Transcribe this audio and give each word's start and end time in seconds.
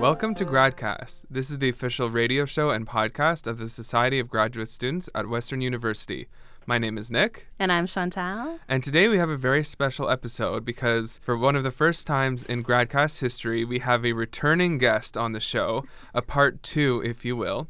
Welcome 0.00 0.34
to 0.36 0.46
GradCast. 0.46 1.26
This 1.28 1.50
is 1.50 1.58
the 1.58 1.68
official 1.68 2.08
radio 2.08 2.46
show 2.46 2.70
and 2.70 2.86
podcast 2.86 3.46
of 3.46 3.58
the 3.58 3.68
Society 3.68 4.18
of 4.18 4.30
Graduate 4.30 4.70
Students 4.70 5.10
at 5.14 5.28
Western 5.28 5.60
University. 5.60 6.26
My 6.64 6.78
name 6.78 6.96
is 6.96 7.10
Nick. 7.10 7.48
And 7.58 7.70
I'm 7.70 7.86
Chantal. 7.86 8.60
And 8.66 8.82
today 8.82 9.08
we 9.08 9.18
have 9.18 9.28
a 9.28 9.36
very 9.36 9.62
special 9.62 10.08
episode 10.08 10.64
because 10.64 11.20
for 11.22 11.36
one 11.36 11.54
of 11.54 11.64
the 11.64 11.70
first 11.70 12.06
times 12.06 12.44
in 12.44 12.62
GradCast 12.62 13.20
history, 13.20 13.62
we 13.62 13.80
have 13.80 14.06
a 14.06 14.14
returning 14.14 14.78
guest 14.78 15.18
on 15.18 15.32
the 15.32 15.38
show, 15.38 15.84
a 16.14 16.22
part 16.22 16.62
two, 16.62 17.02
if 17.04 17.26
you 17.26 17.36
will. 17.36 17.68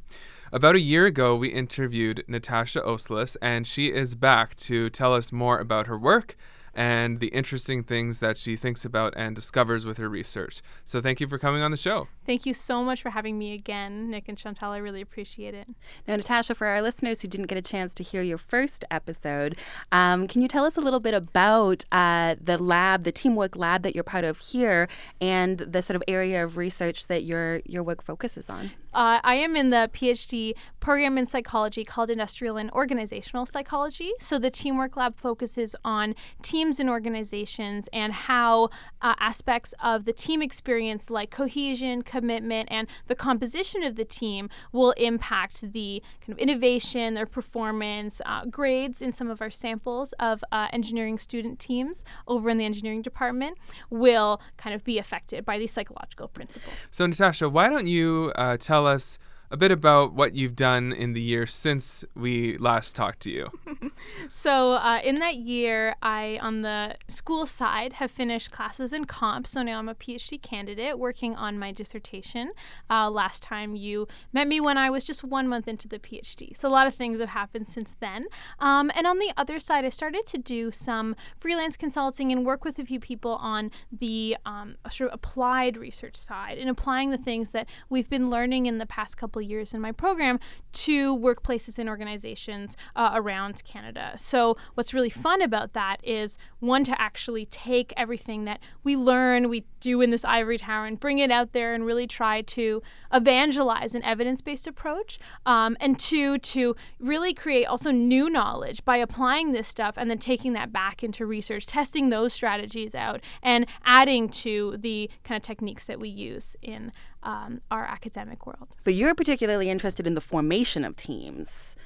About 0.52 0.76
a 0.76 0.80
year 0.80 1.06
ago, 1.06 1.34
we 1.34 1.48
interviewed 1.48 2.22
Natasha 2.28 2.80
Oslis, 2.80 3.36
and 3.42 3.66
she 3.66 3.92
is 3.92 4.14
back 4.14 4.54
to 4.56 4.88
tell 4.88 5.14
us 5.14 5.32
more 5.32 5.58
about 5.58 5.88
her 5.88 5.98
work 5.98 6.36
and 6.74 7.20
the 7.20 7.28
interesting 7.28 7.82
things 7.82 8.18
that 8.18 8.36
she 8.36 8.56
thinks 8.56 8.84
about 8.84 9.14
and 9.16 9.34
discovers 9.34 9.84
with 9.84 9.98
her 9.98 10.08
research. 10.08 10.62
So 10.84 11.00
thank 11.00 11.20
you 11.20 11.28
for 11.28 11.38
coming 11.38 11.62
on 11.62 11.70
the 11.70 11.76
show. 11.76 12.08
Thank 12.26 12.46
you 12.46 12.54
so 12.54 12.84
much 12.84 13.02
for 13.02 13.10
having 13.10 13.38
me 13.38 13.54
again, 13.54 14.10
Nick 14.10 14.28
and 14.28 14.38
Chantal. 14.38 14.72
I 14.72 14.78
really 14.78 15.00
appreciate 15.00 15.54
it. 15.54 15.68
Now, 16.06 16.16
Natasha, 16.16 16.54
for 16.54 16.66
our 16.66 16.82
listeners 16.82 17.22
who 17.22 17.28
didn't 17.28 17.46
get 17.46 17.58
a 17.58 17.62
chance 17.62 17.94
to 17.94 18.02
hear 18.02 18.22
your 18.22 18.38
first 18.38 18.84
episode, 18.90 19.56
um, 19.92 20.28
can 20.28 20.42
you 20.42 20.48
tell 20.48 20.64
us 20.64 20.76
a 20.76 20.80
little 20.80 21.00
bit 21.00 21.14
about 21.14 21.84
uh, 21.92 22.36
the 22.40 22.58
lab, 22.58 23.04
the 23.04 23.12
teamwork 23.12 23.56
lab 23.56 23.82
that 23.82 23.94
you're 23.94 24.04
part 24.04 24.24
of 24.24 24.38
here, 24.38 24.88
and 25.20 25.58
the 25.58 25.82
sort 25.82 25.96
of 25.96 26.02
area 26.06 26.44
of 26.44 26.56
research 26.56 27.06
that 27.08 27.24
your 27.24 27.60
your 27.64 27.82
work 27.82 28.02
focuses 28.02 28.48
on? 28.48 28.70
Uh, 28.92 29.20
I 29.22 29.34
am 29.36 29.56
in 29.56 29.70
the 29.70 29.88
PhD 29.92 30.54
program 30.80 31.16
in 31.16 31.26
psychology 31.26 31.84
called 31.84 32.10
Industrial 32.10 32.56
and 32.56 32.70
Organizational 32.72 33.46
Psychology. 33.46 34.12
So 34.18 34.38
the 34.38 34.50
Teamwork 34.50 34.96
Lab 34.96 35.16
focuses 35.16 35.76
on 35.84 36.14
teams 36.60 36.80
and 36.80 36.90
organizations 36.90 37.88
and 37.92 38.12
how 38.12 38.70
uh, 39.02 39.14
aspects 39.20 39.72
of 39.82 40.04
the 40.04 40.12
team 40.12 40.42
experience, 40.42 41.10
like 41.10 41.30
cohesion, 41.30 42.02
commitment, 42.02 42.68
and 42.70 42.88
the 43.06 43.14
composition 43.14 43.84
of 43.84 43.96
the 43.96 44.04
team, 44.04 44.48
will 44.72 44.92
impact 44.92 45.72
the 45.72 46.02
kind 46.20 46.32
of 46.32 46.38
innovation, 46.38 47.14
their 47.14 47.26
performance, 47.26 48.20
uh, 48.26 48.44
grades 48.46 49.00
in 49.00 49.12
some 49.12 49.30
of 49.30 49.40
our 49.40 49.50
samples 49.50 50.12
of 50.18 50.42
uh, 50.50 50.66
engineering 50.72 51.18
student 51.18 51.58
teams 51.58 52.04
over 52.26 52.50
in 52.50 52.58
the 52.58 52.64
engineering 52.64 53.02
department 53.02 53.56
will 53.88 54.40
kind 54.56 54.74
of 54.74 54.82
be 54.84 54.98
affected 54.98 55.44
by 55.44 55.58
these 55.58 55.70
psychological 55.70 56.28
principles. 56.28 56.74
So, 56.90 57.06
Natasha, 57.06 57.48
why 57.48 57.68
don't 57.68 57.86
you 57.86 58.32
uh, 58.34 58.56
tell 58.58 58.80
tell 58.80 58.86
us 58.86 59.18
a 59.50 59.56
bit 59.56 59.72
about 59.72 60.12
what 60.12 60.34
you've 60.34 60.54
done 60.54 60.92
in 60.92 61.12
the 61.12 61.20
year 61.20 61.44
since 61.44 62.04
we 62.14 62.56
last 62.58 62.94
talked 62.94 63.20
to 63.20 63.30
you. 63.30 63.50
so, 64.28 64.72
uh, 64.72 65.00
in 65.02 65.18
that 65.18 65.36
year, 65.36 65.96
I, 66.02 66.38
on 66.40 66.62
the 66.62 66.94
school 67.08 67.46
side, 67.46 67.94
have 67.94 68.12
finished 68.12 68.52
classes 68.52 68.92
in 68.92 69.06
comp. 69.06 69.48
So 69.48 69.62
now 69.62 69.78
I'm 69.78 69.88
a 69.88 69.94
PhD 69.94 70.40
candidate 70.40 70.98
working 70.98 71.34
on 71.34 71.58
my 71.58 71.72
dissertation. 71.72 72.52
Uh, 72.88 73.10
last 73.10 73.42
time 73.42 73.74
you 73.74 74.06
met 74.32 74.46
me 74.46 74.60
when 74.60 74.78
I 74.78 74.88
was 74.88 75.04
just 75.04 75.24
one 75.24 75.48
month 75.48 75.66
into 75.66 75.88
the 75.88 75.98
PhD. 75.98 76.56
So, 76.56 76.68
a 76.68 76.70
lot 76.70 76.86
of 76.86 76.94
things 76.94 77.18
have 77.18 77.30
happened 77.30 77.66
since 77.66 77.96
then. 77.98 78.26
Um, 78.60 78.92
and 78.94 79.06
on 79.06 79.18
the 79.18 79.32
other 79.36 79.58
side, 79.58 79.84
I 79.84 79.88
started 79.88 80.26
to 80.26 80.38
do 80.38 80.70
some 80.70 81.16
freelance 81.38 81.76
consulting 81.76 82.30
and 82.30 82.46
work 82.46 82.64
with 82.64 82.78
a 82.78 82.84
few 82.84 83.00
people 83.00 83.32
on 83.32 83.72
the 83.90 84.36
um, 84.46 84.76
sort 84.90 85.10
of 85.10 85.14
applied 85.14 85.76
research 85.76 86.16
side 86.16 86.58
and 86.58 86.70
applying 86.70 87.10
the 87.10 87.18
things 87.18 87.50
that 87.50 87.68
we've 87.88 88.08
been 88.08 88.30
learning 88.30 88.66
in 88.66 88.78
the 88.78 88.86
past 88.86 89.16
couple 89.16 89.39
couple 89.40 89.50
years 89.50 89.72
in 89.72 89.80
my 89.80 89.92
program 89.92 90.38
to 90.72 91.16
workplaces 91.16 91.78
and 91.78 91.88
organizations 91.88 92.76
uh, 92.94 93.12
around 93.14 93.62
Canada. 93.64 94.12
So, 94.16 94.56
what's 94.74 94.92
really 94.92 95.10
fun 95.10 95.42
about 95.42 95.72
that 95.72 95.96
is 96.02 96.36
one, 96.60 96.84
to 96.84 97.00
actually 97.00 97.46
take 97.46 97.92
everything 97.96 98.44
that 98.44 98.60
we 98.84 98.96
learn, 98.96 99.48
we 99.48 99.64
do 99.80 100.00
in 100.02 100.10
this 100.10 100.24
ivory 100.24 100.58
tower, 100.58 100.86
and 100.86 101.00
bring 101.00 101.18
it 101.18 101.30
out 101.30 101.52
there 101.52 101.74
and 101.74 101.86
really 101.86 102.06
try 102.06 102.42
to 102.42 102.82
evangelize 103.12 103.94
an 103.94 104.02
evidence 104.04 104.42
based 104.42 104.66
approach. 104.66 105.18
Um, 105.46 105.76
and 105.80 105.98
two, 105.98 106.38
to 106.38 106.76
really 106.98 107.32
create 107.32 107.64
also 107.64 107.90
new 107.90 108.28
knowledge 108.28 108.84
by 108.84 108.98
applying 108.98 109.52
this 109.52 109.68
stuff 109.68 109.94
and 109.96 110.10
then 110.10 110.18
taking 110.18 110.52
that 110.52 110.72
back 110.72 111.02
into 111.02 111.24
research, 111.24 111.66
testing 111.66 112.10
those 112.10 112.32
strategies 112.32 112.94
out, 112.94 113.20
and 113.42 113.66
adding 113.84 114.28
to 114.28 114.76
the 114.78 115.10
kind 115.24 115.36
of 115.36 115.42
techniques 115.42 115.86
that 115.86 115.98
we 115.98 116.08
use 116.08 116.56
in 116.62 116.92
um, 117.22 117.60
our 117.70 117.84
academic 117.84 118.46
world. 118.46 118.68
But 118.84 118.94
you're 118.94 119.14
particularly 119.14 119.70
interested 119.70 120.06
in 120.06 120.14
the 120.14 120.20
formation 120.20 120.84
of 120.84 120.96
teams. 120.96 121.76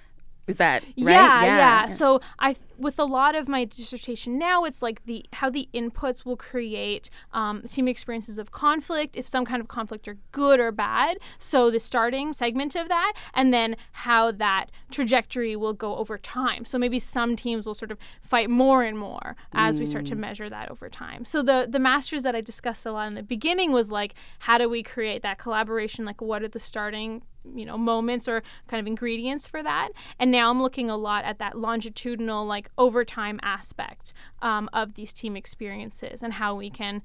Is 0.47 0.56
that 0.56 0.82
right? 0.82 0.93
Yeah, 0.97 1.44
yeah, 1.44 1.56
yeah. 1.56 1.87
So 1.87 2.21
I, 2.38 2.56
with 2.78 2.99
a 2.99 3.05
lot 3.05 3.34
of 3.34 3.49
my 3.49 3.65
dissertation 3.65 4.38
now, 4.38 4.65
it's 4.65 4.82
like 4.82 5.05
the 5.06 5.25
how 5.32 5.49
the 5.49 5.69
inputs 5.72 6.27
will 6.27 6.37
create 6.37 7.09
um, 7.32 7.62
team 7.62 7.88
experiences 7.88 8.38
of 8.38 8.50
conflict, 8.50 9.16
if 9.16 9.27
some 9.27 9.47
kind 9.47 9.60
of 9.60 9.69
conflict 9.69 10.06
are 10.06 10.19
good 10.32 10.60
or 10.60 10.71
bad. 10.71 11.16
So 11.38 11.71
the 11.71 11.81
starting 11.81 12.34
segment 12.34 12.77
of 12.77 12.88
that, 12.88 13.15
and 13.32 13.55
then 13.55 13.77
how 13.93 14.32
that 14.32 14.71
trajectory 14.91 15.56
will 15.56 15.72
go 15.72 15.97
over 15.97 16.19
time. 16.19 16.66
So 16.66 16.78
maybe 16.78 16.99
some 16.99 17.37
teams 17.37 17.66
will 17.66 17.75
sort 17.75 17.91
of 17.91 17.99
fight 18.22 18.50
more 18.50 18.82
and 18.82 18.99
more 18.99 19.37
as 19.55 19.76
mm. 19.76 19.81
we 19.81 19.87
start 19.87 20.05
to 20.06 20.15
mm. 20.15 20.19
measure 20.19 20.50
that 20.50 20.71
over 20.71 20.91
time. 20.91 21.25
So 21.25 21.43
the 21.43 21.66
the 21.69 21.78
masters 21.78 22.22
that 22.22 22.34
I 22.34 22.43
discussed 22.43 22.84
a 22.84 22.93
lot 22.93 23.09
in 23.09 23.15
the 23.15 23.22
beginning 23.22 23.72
was 23.72 23.91
like, 23.91 24.15
how 24.41 24.59
do 24.59 24.69
we 24.69 24.82
create 24.82 25.22
that 25.22 25.38
collaboration? 25.38 26.05
Like, 26.05 26.21
what 26.21 26.43
are 26.43 26.49
the 26.49 26.59
starting 26.59 27.22
you 27.55 27.65
know 27.65 27.77
moments 27.77 28.28
or 28.28 28.43
kind 28.69 28.81
of 28.81 28.87
ingredients 28.87 29.47
for 29.47 29.62
that. 29.62 29.91
And 30.19 30.31
now 30.31 30.50
i'm 30.50 30.62
looking 30.62 30.91
a 30.91 30.97
lot 30.97 31.25
at 31.25 31.38
that 31.38 31.59
longitudinal 31.59 32.47
like 32.47 32.71
overtime 32.78 33.41
aspect 33.43 34.12
um, 34.43 34.69
of 34.72 34.94
these 34.94 35.12
team 35.12 35.37
experiences 35.37 36.22
and 36.22 36.34
how 36.34 36.55
we 36.55 36.71
can 36.71 37.03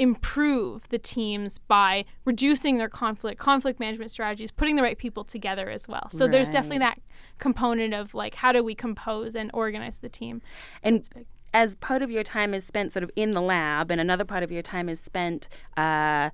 improve 0.00 0.88
the 0.88 0.98
teams 0.98 1.58
by 1.58 2.06
reducing 2.24 2.78
their 2.78 2.88
conflict 2.88 3.38
conflict 3.38 3.78
management 3.78 4.10
strategies 4.10 4.50
putting 4.50 4.74
the 4.74 4.82
right 4.82 4.96
people 4.96 5.24
together 5.24 5.68
as 5.68 5.86
well. 5.86 6.08
So 6.10 6.24
right. 6.24 6.32
there's 6.32 6.48
definitely 6.48 6.78
that 6.78 6.98
component 7.38 7.92
of 7.92 8.14
like 8.14 8.34
how 8.34 8.50
do 8.50 8.64
we 8.64 8.74
compose 8.74 9.34
and 9.34 9.50
organize 9.52 9.98
the 9.98 10.08
team. 10.08 10.40
So 10.82 10.88
and 10.88 11.08
as 11.52 11.74
part 11.74 12.00
of 12.00 12.10
your 12.10 12.22
time 12.22 12.54
is 12.54 12.64
spent 12.64 12.92
sort 12.92 13.02
of 13.02 13.10
in 13.14 13.32
the 13.32 13.42
lab 13.42 13.90
and 13.90 14.00
another 14.00 14.24
part 14.24 14.42
of 14.42 14.50
your 14.50 14.62
time 14.62 14.88
is 14.88 15.00
spent 15.00 15.48
uh, 15.76 16.30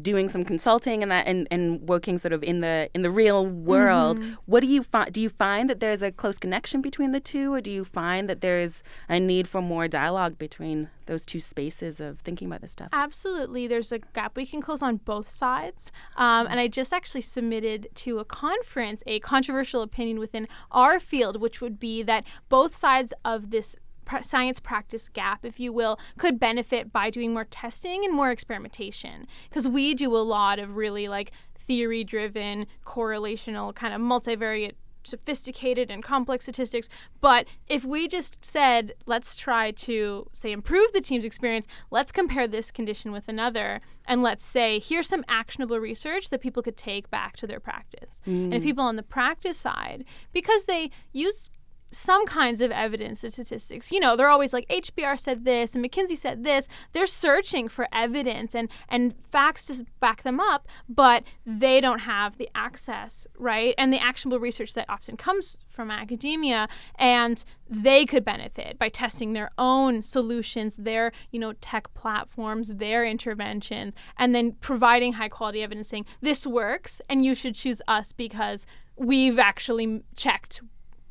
doing 0.00 0.28
some 0.28 0.44
consulting 0.44 1.02
and 1.02 1.12
that 1.12 1.26
and, 1.26 1.46
and 1.50 1.80
working 1.88 2.18
sort 2.18 2.32
of 2.32 2.42
in 2.42 2.60
the 2.60 2.88
in 2.94 3.02
the 3.02 3.10
real 3.10 3.46
world 3.46 4.18
mm-hmm. 4.18 4.34
what 4.46 4.60
do 4.60 4.66
you 4.66 4.82
find 4.82 5.12
do 5.12 5.20
you 5.20 5.28
find 5.28 5.68
that 5.68 5.80
there's 5.80 6.02
a 6.02 6.10
close 6.10 6.38
connection 6.38 6.80
between 6.80 7.12
the 7.12 7.20
two? 7.20 7.52
Or 7.52 7.60
do 7.60 7.70
you 7.70 7.84
find 7.84 8.28
that 8.28 8.40
there's 8.40 8.82
a 9.08 9.18
need 9.18 9.48
for 9.48 9.60
more 9.60 9.88
dialogue 9.88 10.38
between 10.38 10.88
those 11.06 11.26
two 11.26 11.40
spaces 11.40 12.00
of 12.00 12.20
thinking 12.20 12.46
about 12.46 12.60
this 12.60 12.72
stuff? 12.72 12.88
Absolutely. 12.92 13.66
There's 13.66 13.92
a 13.92 13.98
gap. 13.98 14.36
We 14.36 14.46
can 14.46 14.60
close 14.60 14.82
on 14.82 14.96
both 14.96 15.30
sides. 15.30 15.90
Um, 16.16 16.46
and 16.48 16.60
i 16.60 16.68
just 16.68 16.92
actually 16.92 17.20
submitted 17.20 17.88
to 17.94 18.18
a 18.18 18.24
conference 18.24 19.02
a 19.06 19.20
controversial 19.20 19.82
opinion 19.82 20.18
within 20.18 20.46
our 20.70 21.00
field 21.00 21.40
which 21.40 21.60
would 21.60 21.78
be 21.78 22.02
that 22.02 22.24
both 22.48 22.76
sides 22.76 23.12
of 23.24 23.50
this 23.50 23.76
science 24.22 24.60
practice 24.60 25.08
gap, 25.08 25.44
if 25.44 25.58
you 25.58 25.72
will, 25.72 25.98
could 26.18 26.38
benefit 26.38 26.92
by 26.92 27.10
doing 27.10 27.32
more 27.32 27.44
testing 27.44 28.04
and 28.04 28.14
more 28.14 28.30
experimentation. 28.30 29.26
Because 29.48 29.66
we 29.66 29.94
do 29.94 30.14
a 30.16 30.18
lot 30.18 30.58
of 30.58 30.76
really 30.76 31.08
like 31.08 31.32
theory 31.56 32.04
driven, 32.04 32.66
correlational, 32.84 33.74
kind 33.74 33.94
of 33.94 34.00
multivariate 34.00 34.74
sophisticated 35.04 35.90
and 35.90 36.02
complex 36.02 36.44
statistics. 36.44 36.88
But 37.20 37.46
if 37.66 37.84
we 37.84 38.08
just 38.08 38.38
said, 38.44 38.94
let's 39.06 39.36
try 39.36 39.70
to, 39.72 40.28
say, 40.32 40.52
improve 40.52 40.92
the 40.92 41.00
team's 41.00 41.24
experience, 41.24 41.66
let's 41.90 42.12
compare 42.12 42.46
this 42.46 42.70
condition 42.70 43.12
with 43.12 43.28
another, 43.28 43.80
and 44.06 44.22
let's 44.22 44.44
say, 44.44 44.78
here's 44.78 45.08
some 45.08 45.24
actionable 45.28 45.78
research 45.78 46.30
that 46.30 46.40
people 46.40 46.62
could 46.62 46.76
take 46.76 47.10
back 47.10 47.36
to 47.36 47.46
their 47.46 47.60
practice. 47.60 48.20
Mm. 48.26 48.44
And 48.44 48.54
if 48.54 48.62
people 48.62 48.84
on 48.84 48.96
the 48.96 49.02
practice 49.02 49.58
side, 49.58 50.04
because 50.32 50.64
they 50.64 50.90
use 51.12 51.50
some 51.92 52.26
kinds 52.26 52.60
of 52.60 52.70
evidence 52.70 53.22
and 53.22 53.32
statistics. 53.32 53.92
You 53.92 54.00
know, 54.00 54.16
they're 54.16 54.28
always 54.28 54.52
like 54.52 54.66
HBR 54.68 55.18
said 55.18 55.44
this 55.44 55.74
and 55.74 55.84
McKinsey 55.84 56.16
said 56.16 56.42
this. 56.42 56.66
They're 56.92 57.06
searching 57.06 57.68
for 57.68 57.86
evidence 57.92 58.54
and 58.54 58.68
and 58.88 59.14
facts 59.30 59.66
to 59.66 59.84
back 60.00 60.22
them 60.22 60.40
up, 60.40 60.66
but 60.88 61.24
they 61.46 61.80
don't 61.80 62.00
have 62.00 62.38
the 62.38 62.48
access, 62.54 63.26
right? 63.38 63.74
And 63.78 63.92
the 63.92 64.02
actionable 64.02 64.40
research 64.40 64.74
that 64.74 64.86
often 64.88 65.16
comes 65.16 65.58
from 65.68 65.90
academia 65.90 66.68
and 66.98 67.44
they 67.68 68.04
could 68.04 68.24
benefit 68.24 68.78
by 68.78 68.88
testing 68.88 69.32
their 69.32 69.50
own 69.56 70.02
solutions, 70.02 70.76
their, 70.76 71.12
you 71.30 71.38
know, 71.38 71.52
tech 71.54 71.92
platforms, 71.94 72.68
their 72.68 73.04
interventions 73.04 73.94
and 74.18 74.34
then 74.34 74.52
providing 74.60 75.14
high 75.14 75.28
quality 75.28 75.62
evidence 75.62 75.88
saying 75.88 76.06
this 76.20 76.46
works 76.46 77.00
and 77.08 77.24
you 77.24 77.34
should 77.34 77.54
choose 77.54 77.80
us 77.88 78.12
because 78.12 78.66
we've 78.96 79.38
actually 79.38 80.02
checked 80.16 80.60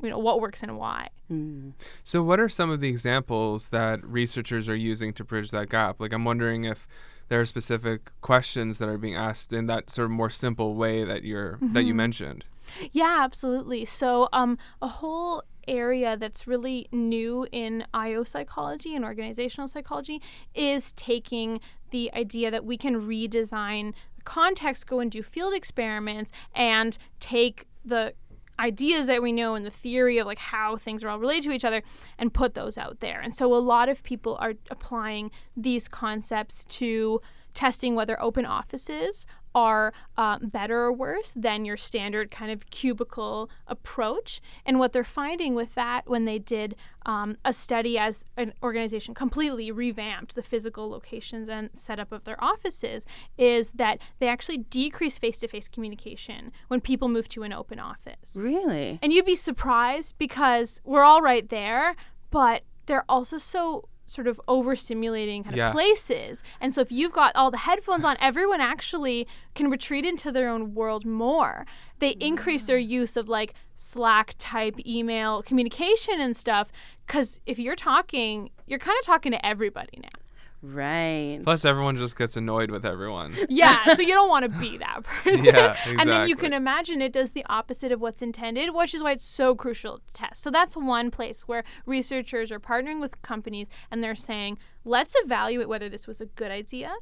you 0.02 0.10
know 0.10 0.18
what 0.18 0.40
works 0.40 0.62
and 0.62 0.76
why. 0.76 1.08
Mm. 1.30 1.72
So, 2.02 2.22
what 2.22 2.40
are 2.40 2.48
some 2.48 2.70
of 2.70 2.80
the 2.80 2.88
examples 2.88 3.68
that 3.68 4.04
researchers 4.04 4.68
are 4.68 4.76
using 4.76 5.12
to 5.14 5.24
bridge 5.24 5.50
that 5.50 5.70
gap? 5.70 6.00
Like, 6.00 6.12
I'm 6.12 6.24
wondering 6.24 6.64
if 6.64 6.86
there 7.28 7.40
are 7.40 7.44
specific 7.44 8.10
questions 8.20 8.78
that 8.78 8.88
are 8.88 8.98
being 8.98 9.14
asked 9.14 9.52
in 9.52 9.66
that 9.66 9.88
sort 9.88 10.06
of 10.06 10.10
more 10.10 10.30
simple 10.30 10.74
way 10.74 11.04
that 11.04 11.22
you're 11.22 11.54
mm-hmm. 11.54 11.72
that 11.72 11.82
you 11.82 11.90
mm-hmm. 11.90 11.98
mentioned. 11.98 12.44
Yeah, 12.90 13.20
absolutely. 13.22 13.84
So, 13.84 14.28
um, 14.32 14.58
a 14.80 14.88
whole 14.88 15.42
area 15.68 16.16
that's 16.16 16.46
really 16.46 16.88
new 16.92 17.46
in 17.52 17.86
IO 17.94 18.24
psychology 18.24 18.96
and 18.96 19.04
organizational 19.04 19.68
psychology 19.68 20.20
is 20.54 20.92
taking 20.94 21.60
the 21.90 22.12
idea 22.14 22.50
that 22.50 22.64
we 22.64 22.76
can 22.76 23.00
redesign 23.00 23.92
context, 24.24 24.86
go 24.86 25.00
and 25.00 25.10
do 25.10 25.22
field 25.22 25.54
experiments 25.54 26.32
and 26.54 26.98
take 27.20 27.66
the 27.84 28.14
ideas 28.58 29.06
that 29.06 29.22
we 29.22 29.32
know 29.32 29.54
and 29.54 29.64
the 29.64 29.70
theory 29.70 30.18
of 30.18 30.26
like 30.26 30.38
how 30.38 30.76
things 30.76 31.02
are 31.02 31.08
all 31.08 31.18
related 31.18 31.44
to 31.44 31.52
each 31.52 31.64
other 31.64 31.82
and 32.18 32.32
put 32.32 32.54
those 32.54 32.78
out 32.78 33.00
there. 33.00 33.20
And 33.20 33.34
so 33.34 33.54
a 33.54 33.56
lot 33.56 33.88
of 33.88 34.02
people 34.02 34.36
are 34.40 34.54
applying 34.70 35.30
these 35.56 35.88
concepts 35.88 36.64
to 36.64 37.20
testing 37.54 37.94
whether 37.94 38.20
open 38.22 38.46
offices 38.46 39.26
are 39.54 39.92
um, 40.16 40.48
better 40.48 40.82
or 40.82 40.92
worse 40.92 41.32
than 41.36 41.64
your 41.64 41.76
standard 41.76 42.30
kind 42.30 42.50
of 42.50 42.70
cubicle 42.70 43.50
approach. 43.66 44.40
And 44.64 44.78
what 44.78 44.92
they're 44.92 45.04
finding 45.04 45.54
with 45.54 45.74
that 45.74 46.08
when 46.08 46.24
they 46.24 46.38
did 46.38 46.76
um, 47.04 47.36
a 47.44 47.52
study 47.52 47.98
as 47.98 48.24
an 48.36 48.52
organization 48.62 49.14
completely 49.14 49.70
revamped 49.70 50.34
the 50.34 50.42
physical 50.42 50.88
locations 50.88 51.48
and 51.48 51.70
setup 51.74 52.12
of 52.12 52.24
their 52.24 52.42
offices 52.42 53.04
is 53.36 53.70
that 53.74 53.98
they 54.18 54.28
actually 54.28 54.58
decrease 54.58 55.18
face 55.18 55.38
to 55.38 55.48
face 55.48 55.68
communication 55.68 56.52
when 56.68 56.80
people 56.80 57.08
move 57.08 57.28
to 57.28 57.42
an 57.42 57.52
open 57.52 57.78
office. 57.78 58.34
Really? 58.34 58.98
And 59.02 59.12
you'd 59.12 59.26
be 59.26 59.36
surprised 59.36 60.16
because 60.18 60.80
we're 60.84 61.02
all 61.02 61.22
right 61.22 61.48
there, 61.48 61.96
but 62.30 62.62
they're 62.86 63.04
also 63.08 63.38
so 63.38 63.88
sort 64.12 64.26
of 64.26 64.40
overstimulating 64.46 65.42
kind 65.44 65.56
Yeah. 65.56 65.68
of 65.68 65.72
places. 65.72 66.42
And 66.60 66.74
so 66.74 66.80
if 66.82 66.92
you've 66.92 67.12
got 67.12 67.34
all 67.34 67.50
the 67.50 67.58
headphones 67.58 68.04
on, 68.04 68.16
everyone 68.20 68.60
actually 68.60 69.26
can 69.54 69.70
retreat 69.70 70.04
into 70.04 70.30
their 70.30 70.48
own 70.48 70.74
world 70.74 71.06
more. 71.06 71.64
They 71.98 72.12
mm. 72.14 72.20
increase 72.20 72.66
their 72.66 72.78
use 72.78 73.16
of 73.16 73.28
like 73.28 73.54
Slack 73.74 74.34
type 74.38 74.76
email 74.86 75.42
communication 75.42 76.20
and 76.20 76.36
stuff 76.36 76.70
cuz 77.06 77.40
if 77.46 77.58
you're 77.58 77.76
talking, 77.76 78.50
you're 78.66 78.78
kind 78.78 78.98
of 78.98 79.04
talking 79.04 79.32
to 79.32 79.44
everybody 79.44 79.98
now. 80.02 80.21
Right. 80.62 81.40
Plus, 81.42 81.64
everyone 81.64 81.96
just 81.96 82.16
gets 82.16 82.36
annoyed 82.36 82.70
with 82.70 82.86
everyone. 82.86 83.34
Yeah, 83.48 83.94
so 83.94 84.00
you 84.02 84.14
don't 84.14 84.28
want 84.28 84.44
to 84.44 84.58
be 84.60 84.78
that 84.78 85.02
person. 85.04 85.44
Yeah, 85.44 85.72
Exactly. 85.72 85.96
And 85.98 86.08
then 86.10 86.28
you 86.28 86.36
can 86.36 86.52
imagine 86.52 87.02
it 87.02 87.12
does 87.12 87.32
the 87.32 87.44
opposite 87.48 87.90
of 87.92 88.00
what's 88.00 88.22
intended, 88.22 88.72
which 88.72 88.94
is 88.94 89.02
why 89.02 89.12
it's 89.12 89.24
so 89.24 89.54
crucial 89.54 89.98
to 89.98 90.12
test. 90.14 90.40
So 90.40 90.50
that's 90.50 90.76
one 90.76 91.10
place 91.10 91.42
where 91.48 91.64
researchers 91.84 92.52
are 92.52 92.60
partnering 92.60 93.00
with 93.00 93.20
companies 93.22 93.68
and 93.90 94.02
they're 94.02 94.14
saying, 94.14 94.58
let's 94.84 95.14
evaluate 95.24 95.68
whether 95.68 95.88
this 95.88 96.06
was 96.06 96.20
a 96.20 96.26
good 96.26 96.50
idea. 96.52 96.92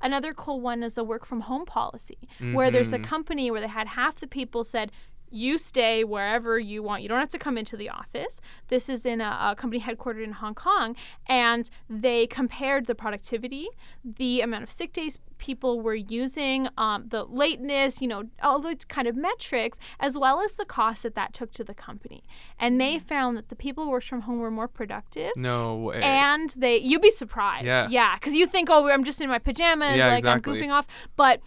Another 0.00 0.34
cool 0.34 0.60
one 0.60 0.82
is 0.82 0.94
the 0.96 1.04
work 1.04 1.24
from 1.24 1.42
home 1.42 1.64
policy, 1.64 2.18
where 2.52 2.70
there's 2.70 2.92
a 2.92 2.98
Mhm. 2.98 3.04
company 3.04 3.50
where 3.50 3.60
they 3.60 3.68
had 3.68 3.88
half 3.88 4.16
the 4.16 4.26
people 4.26 4.64
said, 4.64 4.90
you 5.34 5.58
stay 5.58 6.04
wherever 6.04 6.58
you 6.58 6.82
want. 6.82 7.02
You 7.02 7.08
don't 7.08 7.18
have 7.18 7.28
to 7.30 7.38
come 7.38 7.58
into 7.58 7.76
the 7.76 7.90
office. 7.90 8.40
This 8.68 8.88
is 8.88 9.04
in 9.04 9.20
a, 9.20 9.50
a 9.50 9.56
company 9.56 9.82
headquartered 9.82 10.24
in 10.24 10.32
Hong 10.32 10.54
Kong, 10.54 10.96
and 11.26 11.68
they 11.90 12.26
compared 12.26 12.86
the 12.86 12.94
productivity, 12.94 13.68
the 14.04 14.40
amount 14.40 14.62
of 14.62 14.70
sick 14.70 14.92
days 14.92 15.18
people 15.38 15.80
were 15.80 15.94
using, 15.94 16.68
um, 16.78 17.06
the 17.08 17.24
lateness, 17.24 18.00
you 18.00 18.08
know, 18.08 18.24
all 18.42 18.60
those 18.60 18.84
kind 18.88 19.06
of 19.08 19.16
metrics, 19.16 19.78
as 20.00 20.16
well 20.16 20.40
as 20.40 20.54
the 20.54 20.64
cost 20.64 21.02
that 21.02 21.14
that 21.14 21.34
took 21.34 21.52
to 21.52 21.64
the 21.64 21.74
company. 21.74 22.22
And 22.58 22.80
they 22.80 22.98
found 22.98 23.36
that 23.36 23.48
the 23.48 23.56
people 23.56 23.84
who 23.84 23.90
worked 23.90 24.08
from 24.08 24.22
home 24.22 24.38
were 24.38 24.50
more 24.50 24.68
productive. 24.68 25.32
No 25.36 25.76
way. 25.76 26.00
And 26.00 26.50
they, 26.50 26.78
you'd 26.78 27.02
be 27.02 27.10
surprised. 27.10 27.66
Yeah. 27.66 27.88
Yeah. 27.90 28.14
Because 28.14 28.34
you 28.34 28.46
think, 28.46 28.68
oh, 28.70 28.88
I'm 28.88 29.04
just 29.04 29.20
in 29.20 29.28
my 29.28 29.38
pajamas, 29.38 29.96
Yeah, 29.96 30.08
like 30.08 30.18
exactly. 30.18 30.52
I'm 30.52 30.58
goofing 30.58 30.72
off. 30.72 30.86
But 31.16 31.40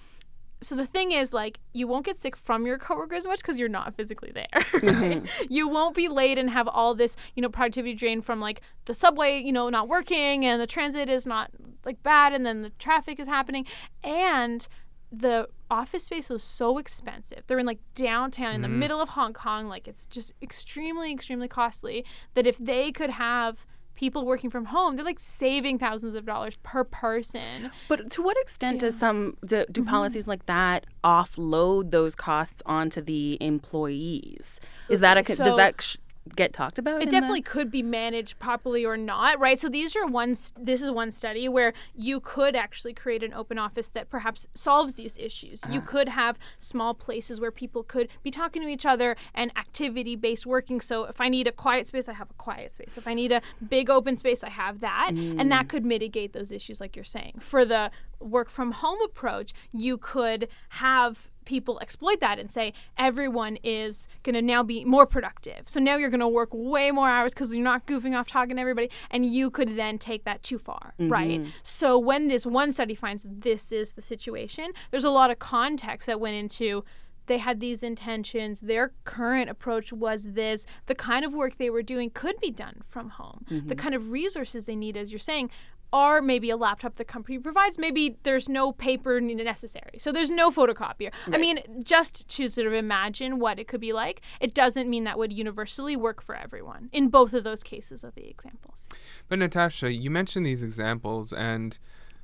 so 0.61 0.75
the 0.75 0.85
thing 0.87 1.11
is, 1.11 1.33
like, 1.33 1.59
you 1.73 1.87
won't 1.87 2.05
get 2.05 2.17
sick 2.19 2.35
from 2.35 2.65
your 2.65 2.77
coworkers 2.79 3.19
as 3.19 3.27
much 3.27 3.41
because 3.41 3.59
you're 3.59 3.69
not 3.69 3.93
physically 3.93 4.31
there. 4.33 4.47
right? 4.81 5.23
You 5.49 5.67
won't 5.67 5.95
be 5.95 6.07
late 6.07 6.37
and 6.37 6.49
have 6.49 6.67
all 6.67 6.95
this, 6.95 7.15
you 7.35 7.41
know, 7.41 7.49
productivity 7.49 7.93
drain 7.93 8.21
from 8.21 8.39
like 8.39 8.61
the 8.85 8.93
subway, 8.93 9.39
you 9.41 9.51
know, 9.51 9.69
not 9.69 9.87
working 9.87 10.45
and 10.45 10.59
the 10.61 10.67
transit 10.67 11.09
is 11.09 11.27
not 11.27 11.51
like 11.85 12.01
bad 12.03 12.33
and 12.33 12.45
then 12.45 12.63
the 12.63 12.71
traffic 12.71 13.19
is 13.19 13.27
happening. 13.27 13.65
And 14.03 14.67
the 15.11 15.47
office 15.69 16.03
space 16.05 16.29
was 16.29 16.43
so 16.43 16.77
expensive. 16.77 17.43
They're 17.47 17.59
in 17.59 17.65
like 17.65 17.79
downtown 17.95 18.55
in 18.55 18.61
the 18.61 18.67
Mhm. 18.67 18.79
middle 18.79 18.99
of 19.01 19.09
Hong 19.09 19.33
Kong. 19.33 19.67
Like, 19.67 19.87
it's 19.87 20.05
just 20.07 20.33
extremely, 20.41 21.11
extremely 21.13 21.47
costly 21.47 22.03
that 22.33 22.47
if 22.47 22.57
they 22.57 22.91
could 22.91 23.11
have 23.11 23.65
people 23.97 24.25
working 24.25 24.49
from 24.49 24.65
home, 24.65 24.95
they're 24.95 25.03
like 25.03 25.19
saving 25.19 25.79
thousands 25.79 26.15
of 26.15 26.25
dollars 26.25 26.57
per 26.63 26.85
person. 26.85 27.71
But 27.89 28.09
to 28.11 28.21
what 28.21 28.37
extent 28.39 28.79
does 28.79 28.97
some 28.97 29.35
do, 29.45 29.65
do 29.69 29.81
mm-hmm. 29.81 29.89
policies 29.89 30.27
like 30.27 30.45
that 30.45 30.85
offload 31.03 31.91
those 31.91 32.15
costs 32.15 32.61
onto 32.65 33.01
the 33.01 33.37
employees? 33.41 34.61
Is 34.87 35.01
that 35.01 35.17
a 35.17 35.25
So- 35.25 35.43
does 35.43 35.57
that 35.57 35.97
get 36.35 36.53
talked 36.53 36.79
about? 36.79 37.01
It 37.01 37.09
definitely 37.09 37.41
that? 37.41 37.49
could 37.49 37.71
be 37.71 37.81
managed 37.81 38.39
properly 38.39 38.85
or 38.85 38.97
not, 38.97 39.39
right? 39.39 39.59
So 39.59 39.69
these 39.69 39.95
are 39.95 40.05
one. 40.05 40.31
s- 40.31 40.53
This 40.59 40.81
is 40.81 40.91
one 40.91 41.11
study 41.11 41.47
where 41.49 41.73
you 41.95 42.19
could 42.19 42.55
actually 42.55 42.93
create 42.93 43.23
an 43.23 43.33
open 43.33 43.57
office 43.57 43.89
that 43.89 44.09
perhaps 44.09 44.47
solves 44.53 44.95
these 44.95 45.17
issues. 45.17 45.63
You 45.69 45.79
uh-huh. 45.79 45.87
could 45.87 46.09
have 46.09 46.37
small 46.59 46.93
places 46.93 47.39
where 47.39 47.51
people 47.51 47.83
could 47.83 48.09
be 48.23 48.31
talking 48.31 48.61
to 48.61 48.67
each 48.67 48.85
other 48.85 49.15
and 49.33 49.51
activity-based 49.57 50.45
working. 50.45 50.81
So 50.81 51.05
if 51.05 51.21
I 51.21 51.29
need 51.29 51.47
a 51.47 51.51
quiet 51.51 51.87
space, 51.87 52.09
I 52.09 52.13
have 52.13 52.29
a 52.29 52.35
quiet 52.35 52.73
space. 52.73 52.97
If 52.97 53.07
I 53.07 53.13
need 53.13 53.31
a 53.31 53.41
big 53.67 53.89
open 53.89 54.17
space, 54.17 54.43
I 54.43 54.49
have 54.49 54.79
that, 54.81 55.11
and 55.11 55.51
that 55.51 55.65
mm. 55.65 55.69
could 55.69 55.85
mitigate 55.85 56.33
those 56.33 56.51
issues, 56.51 56.81
like 56.81 56.95
you're 56.95 57.05
saying. 57.05 57.39
For 57.39 57.65
the 57.65 57.91
work 58.19 58.49
from 58.49 58.71
home 58.71 58.99
approach, 59.01 59.53
you 59.71 59.97
could 59.97 60.47
have 60.69 61.29
people 61.47 61.79
exploit 61.79 62.19
that 62.19 62.37
and 62.37 62.51
say 62.51 62.73
everyone 62.97 63.57
is 63.63 64.07
going 64.21 64.35
to 64.35 64.41
now 64.41 64.61
be 64.61 64.85
more 64.85 65.07
productive. 65.07 65.63
So 65.65 65.79
now 65.79 65.95
you're 65.95 66.11
going 66.11 66.19
to 66.19 66.27
work 66.27 66.49
way 66.51 66.91
more 66.91 67.09
hours 67.09 67.33
because 67.33 67.53
you're 67.53 67.63
not 67.63 67.87
goofing 67.87 68.15
off 68.15 68.27
talking 68.27 68.57
to 68.57 68.61
everybody, 68.61 68.91
and 69.09 69.25
you 69.25 69.49
could 69.49 69.75
then 69.75 69.97
take 69.97 70.25
that 70.25 70.43
too 70.43 70.59
far, 70.59 70.93
mm-hmm. 70.99 71.11
right? 71.11 71.45
So 71.63 71.97
when 71.97 72.27
this 72.27 72.45
one 72.45 72.71
study 72.71 72.93
finds 72.93 73.25
this 73.27 73.71
is 73.71 73.93
the 73.93 74.01
situation, 74.01 74.71
there's 74.91 75.05
a 75.05 75.09
lot 75.09 75.31
of 75.31 75.39
context 75.39 76.05
that 76.05 76.19
went 76.19 76.35
into. 76.35 76.83
They 77.27 77.39
had 77.39 77.59
these 77.59 77.83
intentions. 77.83 78.61
Their 78.61 78.93
current 79.03 79.49
approach 79.49 79.91
was 79.91 80.23
this. 80.31 80.65
The 80.85 80.95
kind 80.95 81.25
of 81.25 81.33
work 81.33 81.57
they 81.57 81.69
were 81.69 81.83
doing 81.83 82.09
could 82.09 82.39
be 82.39 82.51
done 82.51 82.83
from 82.87 83.09
home. 83.09 83.45
The 83.49 83.55
mm-hmm. 83.55 83.71
kind 83.73 83.95
of 83.95 84.11
resources 84.11 84.65
they 84.65 84.77
need, 84.77 84.95
as 84.95 85.11
you're 85.11 85.19
saying, 85.19 85.49
are 85.93 86.21
maybe 86.21 86.49
a 86.49 86.57
laptop 86.57 86.95
the 86.95 87.05
company 87.05 87.39
provides. 87.39 87.77
Maybe 87.77 88.17
there's 88.23 88.49
no 88.49 88.71
paper 88.71 89.21
necessary. 89.21 89.99
So 89.99 90.11
there's 90.11 90.29
no 90.29 90.51
photocopier. 90.51 91.11
I 91.31 91.37
mean, 91.37 91.59
just 91.83 92.27
to 92.29 92.47
sort 92.47 92.67
of 92.67 92.73
imagine 92.73 93.39
what 93.39 93.59
it 93.59 93.67
could 93.67 93.81
be 93.81 93.93
like, 93.93 94.21
it 94.39 94.53
doesn't 94.53 94.89
mean 94.89 95.05
that 95.05 95.17
would 95.17 95.31
universally 95.31 95.95
work 95.95 96.21
for 96.21 96.35
everyone 96.35 96.89
in 96.91 97.09
both 97.09 97.33
of 97.33 97.43
those 97.43 97.63
cases 97.63 98.03
of 98.03 98.15
the 98.15 98.27
examples. 98.29 98.89
But 99.29 99.39
Natasha, 99.39 99.91
you 99.91 100.09
mentioned 100.11 100.45
these 100.45 100.63
examples 100.63 101.31
and 101.31 101.77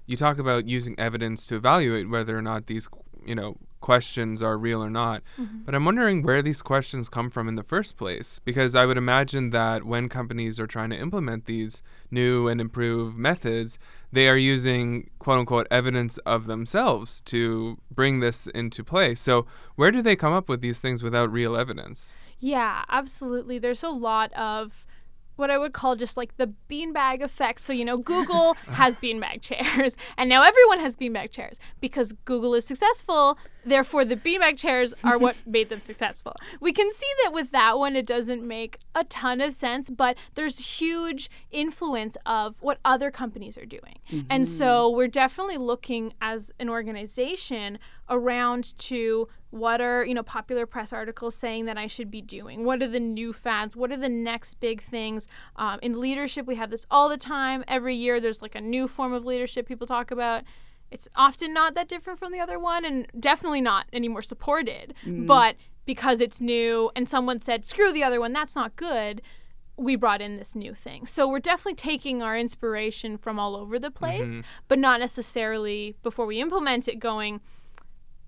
you 0.06 0.18
talk 0.18 0.38
about 0.38 0.68
using 0.68 1.00
evidence 1.00 1.48
to 1.48 1.56
evaluate 1.56 2.10
whether 2.10 2.38
or 2.38 2.42
not 2.42 2.68
these, 2.68 2.90
you 3.26 3.36
know, 3.36 3.58
questions 3.84 4.42
are 4.42 4.58
real 4.58 4.82
or 4.82 4.90
not. 4.90 5.22
Mm-hmm. 5.38 5.60
But 5.66 5.76
I'm 5.76 5.86
wondering 5.86 6.24
where 6.24 6.42
these 6.42 6.62
questions 6.62 7.10
come 7.10 7.30
from 7.30 7.48
in 7.50 7.56
the 7.56 7.64
first 7.64 7.98
place 7.98 8.40
because 8.40 8.76
I 8.76 8.86
would 8.86 8.98
imagine 8.98 9.50
that 9.52 9.84
when 9.84 10.08
companies 10.08 10.60
are 10.60 10.66
trying 10.66 10.90
to 10.92 10.98
implement 10.98 11.46
these 11.46 11.84
new 12.10 12.48
and 12.48 12.62
improved 12.62 13.18
methods, 13.18 13.78
they 14.12 14.30
are 14.30 14.38
using 14.38 15.10
quote 15.20 15.40
unquote 15.40 15.68
evidence 15.70 16.18
of 16.20 16.48
themselves 16.48 17.22
to 17.22 17.78
bring 17.92 18.22
this 18.22 18.48
into 18.48 18.84
play. 18.84 19.14
So, 19.16 19.46
where 19.76 19.92
do 19.92 20.02
they 20.02 20.16
come 20.16 20.34
up 20.34 20.48
with 20.48 20.62
these 20.62 20.80
things 20.80 21.04
without 21.04 21.32
real 21.32 21.56
evidence? 21.56 22.16
Yeah, 22.40 22.86
absolutely. 22.90 23.60
There's 23.60 23.84
a 23.84 23.90
lot 23.90 24.32
of 24.34 24.86
what 25.36 25.52
I 25.52 25.58
would 25.58 25.74
call 25.74 25.96
just 25.96 26.18
like 26.18 26.36
the 26.38 26.54
beanbag 26.70 27.22
effect. 27.22 27.60
So, 27.60 27.74
you 27.74 27.86
know, 27.86 27.98
Google 27.98 28.56
has 28.68 28.98
beanbag 28.98 29.42
chairs, 29.42 29.96
and 30.18 30.30
now 30.30 30.44
everyone 30.44 30.80
has 30.80 30.96
beanbag 30.96 31.32
chairs 31.32 31.60
because 31.80 32.14
Google 32.26 32.54
is 32.54 32.66
successful. 32.66 33.38
Therefore, 33.66 34.04
the 34.04 34.18
beanbag 34.18 34.58
chairs 34.58 34.94
are 35.04 35.18
what 35.18 35.38
made 35.46 35.70
them 35.70 35.80
successful. 35.80 36.36
We 36.60 36.74
can 36.74 36.92
see 36.92 37.10
that 37.24 37.32
with 37.32 37.52
that 37.52 37.78
one, 37.78 37.96
it 37.96 38.06
doesn't 38.06 38.46
make 38.46 38.80
a 38.94 39.06
ton 39.06 39.40
of 39.40 39.54
sense, 39.54 39.90
but 39.90 40.18
there's 40.36 40.80
huge 40.80 41.30
influence 41.52 42.18
of 42.26 42.56
what 42.60 42.80
other 42.84 43.10
companies 43.10 43.58
are 43.58 43.66
doing. 43.66 44.00
And 44.30 44.48
so 44.48 44.90
mm-hmm. 44.90 44.98
we're 44.98 45.08
definitely 45.08 45.58
looking 45.58 46.14
as 46.22 46.52
an 46.60 46.70
organization 46.70 47.80
around 48.14 48.78
to 48.78 49.28
what 49.50 49.82
are 49.82 50.04
you 50.04 50.14
know 50.14 50.24
popular 50.24 50.66
press 50.66 50.92
articles 50.92 51.36
saying 51.36 51.66
that 51.66 51.78
I 51.78 51.88
should 51.88 52.10
be 52.10 52.22
doing? 52.22 52.66
What 52.66 52.82
are 52.82 52.88
the 52.88 53.00
new 53.00 53.34
fads? 53.34 53.76
What 53.76 53.92
are 53.92 53.98
the 53.98 54.10
next 54.10 54.56
big 54.60 54.82
things? 54.82 55.28
Um, 55.56 55.80
in 55.82 56.00
leadership, 56.00 56.48
we 56.48 56.56
have 56.56 56.72
this 56.72 56.86
all 56.90 57.10
the 57.10 57.18
time. 57.18 57.64
Every 57.68 57.96
year, 57.96 58.20
there's 58.20 58.42
like 58.42 58.56
a 58.56 58.62
new 58.62 58.88
form 58.88 59.14
of 59.14 59.26
leadership 59.26 59.68
people 59.68 59.86
talk 59.88 60.12
about. 60.12 60.44
It's 60.92 61.08
often 61.16 61.54
not 61.54 61.76
that 61.76 61.88
different 61.88 62.20
from 62.20 62.32
the 62.32 62.40
other 62.40 62.60
one, 62.60 62.86
and 62.86 63.08
definitely 63.20 63.62
not 63.62 63.86
any 63.92 64.08
more 64.08 64.22
supported. 64.22 64.94
But 65.26 65.56
because 65.86 66.22
it's 66.22 66.40
new, 66.40 66.92
and 66.96 67.10
someone 67.10 67.40
said, 67.40 67.66
"Screw 67.66 67.92
the 67.92 68.04
other 68.04 68.20
one, 68.20 68.34
that's 68.34 68.56
not 68.56 68.76
good." 68.76 69.22
we 69.76 69.96
brought 69.96 70.22
in 70.22 70.38
this 70.38 70.54
new 70.54 70.76
thing. 70.76 71.08
So 71.08 71.28
we're 71.28 71.40
definitely 71.40 71.74
taking 71.74 72.22
our 72.22 72.38
inspiration 72.38 73.18
from 73.18 73.40
all 73.40 73.56
over 73.56 73.80
the 73.80 73.90
place, 73.90 74.30
but 74.68 74.78
not 74.78 75.00
necessarily 75.00 75.96
before 76.04 76.28
we 76.28 76.40
implement 76.40 76.88
it 76.88 77.00
going, 77.00 77.42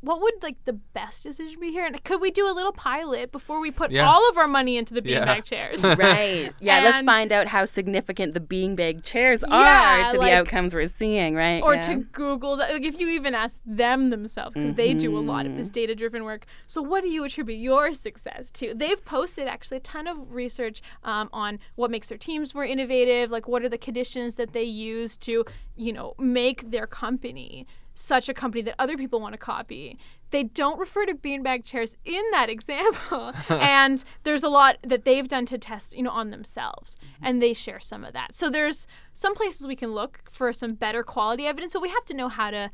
what 0.06 0.22
would 0.22 0.42
like 0.44 0.64
the 0.66 0.74
best 0.74 1.24
decision 1.24 1.60
be 1.60 1.72
here? 1.72 1.86
And 1.86 2.02
could 2.04 2.22
we 2.22 2.32
do 2.32 2.48
a 2.48 2.54
little 2.54 2.72
pilot 2.72 3.32
before 3.32 3.60
we 3.60 3.72
put 3.72 3.92
Yeah. 3.92 4.08
all 4.10 4.30
of 4.30 4.38
our 4.38 4.48
money 4.48 4.78
into 4.78 4.94
the 4.94 5.02
Yeah. 5.04 5.26
beanbag 5.26 5.44
chairs? 5.44 5.84
right. 5.98 6.52
Yeah, 6.60 6.82
let's 6.84 7.02
find 7.02 7.32
out 7.32 7.48
how 7.48 7.66
significant 7.66 8.34
the 8.34 8.40
beanbag 8.40 9.04
chairs 9.04 9.44
Yeah, 9.48 10.06
are 10.06 10.12
to 10.14 10.18
like- 10.20 10.32
the 10.32 10.36
outcomes 10.38 10.74
we're 10.74 10.88
seeing, 10.88 11.36
right? 11.36 11.62
or 11.62 11.76
yeah. 11.76 11.82
to 11.82 11.96
Google's. 11.96 12.60
Like 12.60 12.84
if 12.84 13.00
you 13.00 13.10
even 13.10 13.36
ask 13.36 13.58
them 13.66 14.10
themselves, 14.12 14.54
because 14.54 14.74
they 14.76 14.94
do 14.94 15.18
a 15.18 15.20
lot 15.20 15.46
of 15.46 15.56
this 15.58 15.68
Mm-hmm. 15.68 15.74
data 15.74 15.96
driven 15.96 16.24
work. 16.24 16.46
So, 16.66 16.82
what 16.82 17.04
do 17.04 17.10
you 17.10 17.24
attribute 17.24 17.60
your 17.60 17.92
success 17.94 18.52
to? 18.52 18.74
They've 18.74 19.04
posted 19.04 19.48
actually 19.48 19.78
a 19.78 19.82
ton 19.82 20.08
of 20.08 20.32
research 20.34 20.82
um, 21.04 21.30
on 21.34 21.60
what 21.76 21.90
makes 21.92 22.10
their 22.10 22.18
teams 22.18 22.54
more 22.54 22.66
innovative, 22.66 23.32
like 23.32 23.48
what 23.48 23.64
are 23.64 23.70
the 23.70 23.78
conditions 23.78 24.36
that 24.36 24.54
they 24.54 24.64
use 24.64 25.18
to, 25.18 25.44
you 25.76 25.92
know, 25.94 26.14
make 26.20 26.70
their 26.72 26.86
company 26.88 27.66
such 27.96 28.30
a 28.30 28.34
company 28.34 28.62
that 28.62 28.76
other 28.78 28.98
people 28.98 29.20
want 29.20 29.34
to 29.34 29.38
copy. 29.38 29.98
They 30.32 30.44
don't 30.44 30.78
refer 30.78 31.06
to 31.06 31.14
beanbag 31.14 31.64
chairs 31.64 31.96
in 32.04 32.24
that 32.32 32.50
example. 32.50 33.32
and 33.50 34.04
there's 34.24 34.44
a 34.44 34.50
lot 34.50 34.78
that 34.84 35.06
they've 35.06 35.28
done 35.28 35.46
to 35.48 35.58
test, 35.58 35.96
you 35.96 36.04
know, 36.04 36.12
on 36.12 36.30
themselves. 36.30 36.98
And 37.22 37.42
they 37.42 37.54
share 37.54 37.80
some 37.80 38.04
of 38.04 38.14
that. 38.14 38.36
So 38.36 38.50
there's 38.50 38.86
some 39.14 39.34
places 39.34 39.66
we 39.66 39.76
can 39.76 39.94
look 39.94 40.22
for 40.32 40.52
some 40.52 40.74
better 40.74 41.04
quality 41.04 41.48
evidence, 41.48 41.74
but 41.74 41.82
we 41.82 41.90
have 41.90 42.06
to 42.06 42.14
know 42.14 42.28
how 42.28 42.52
to 42.52 42.70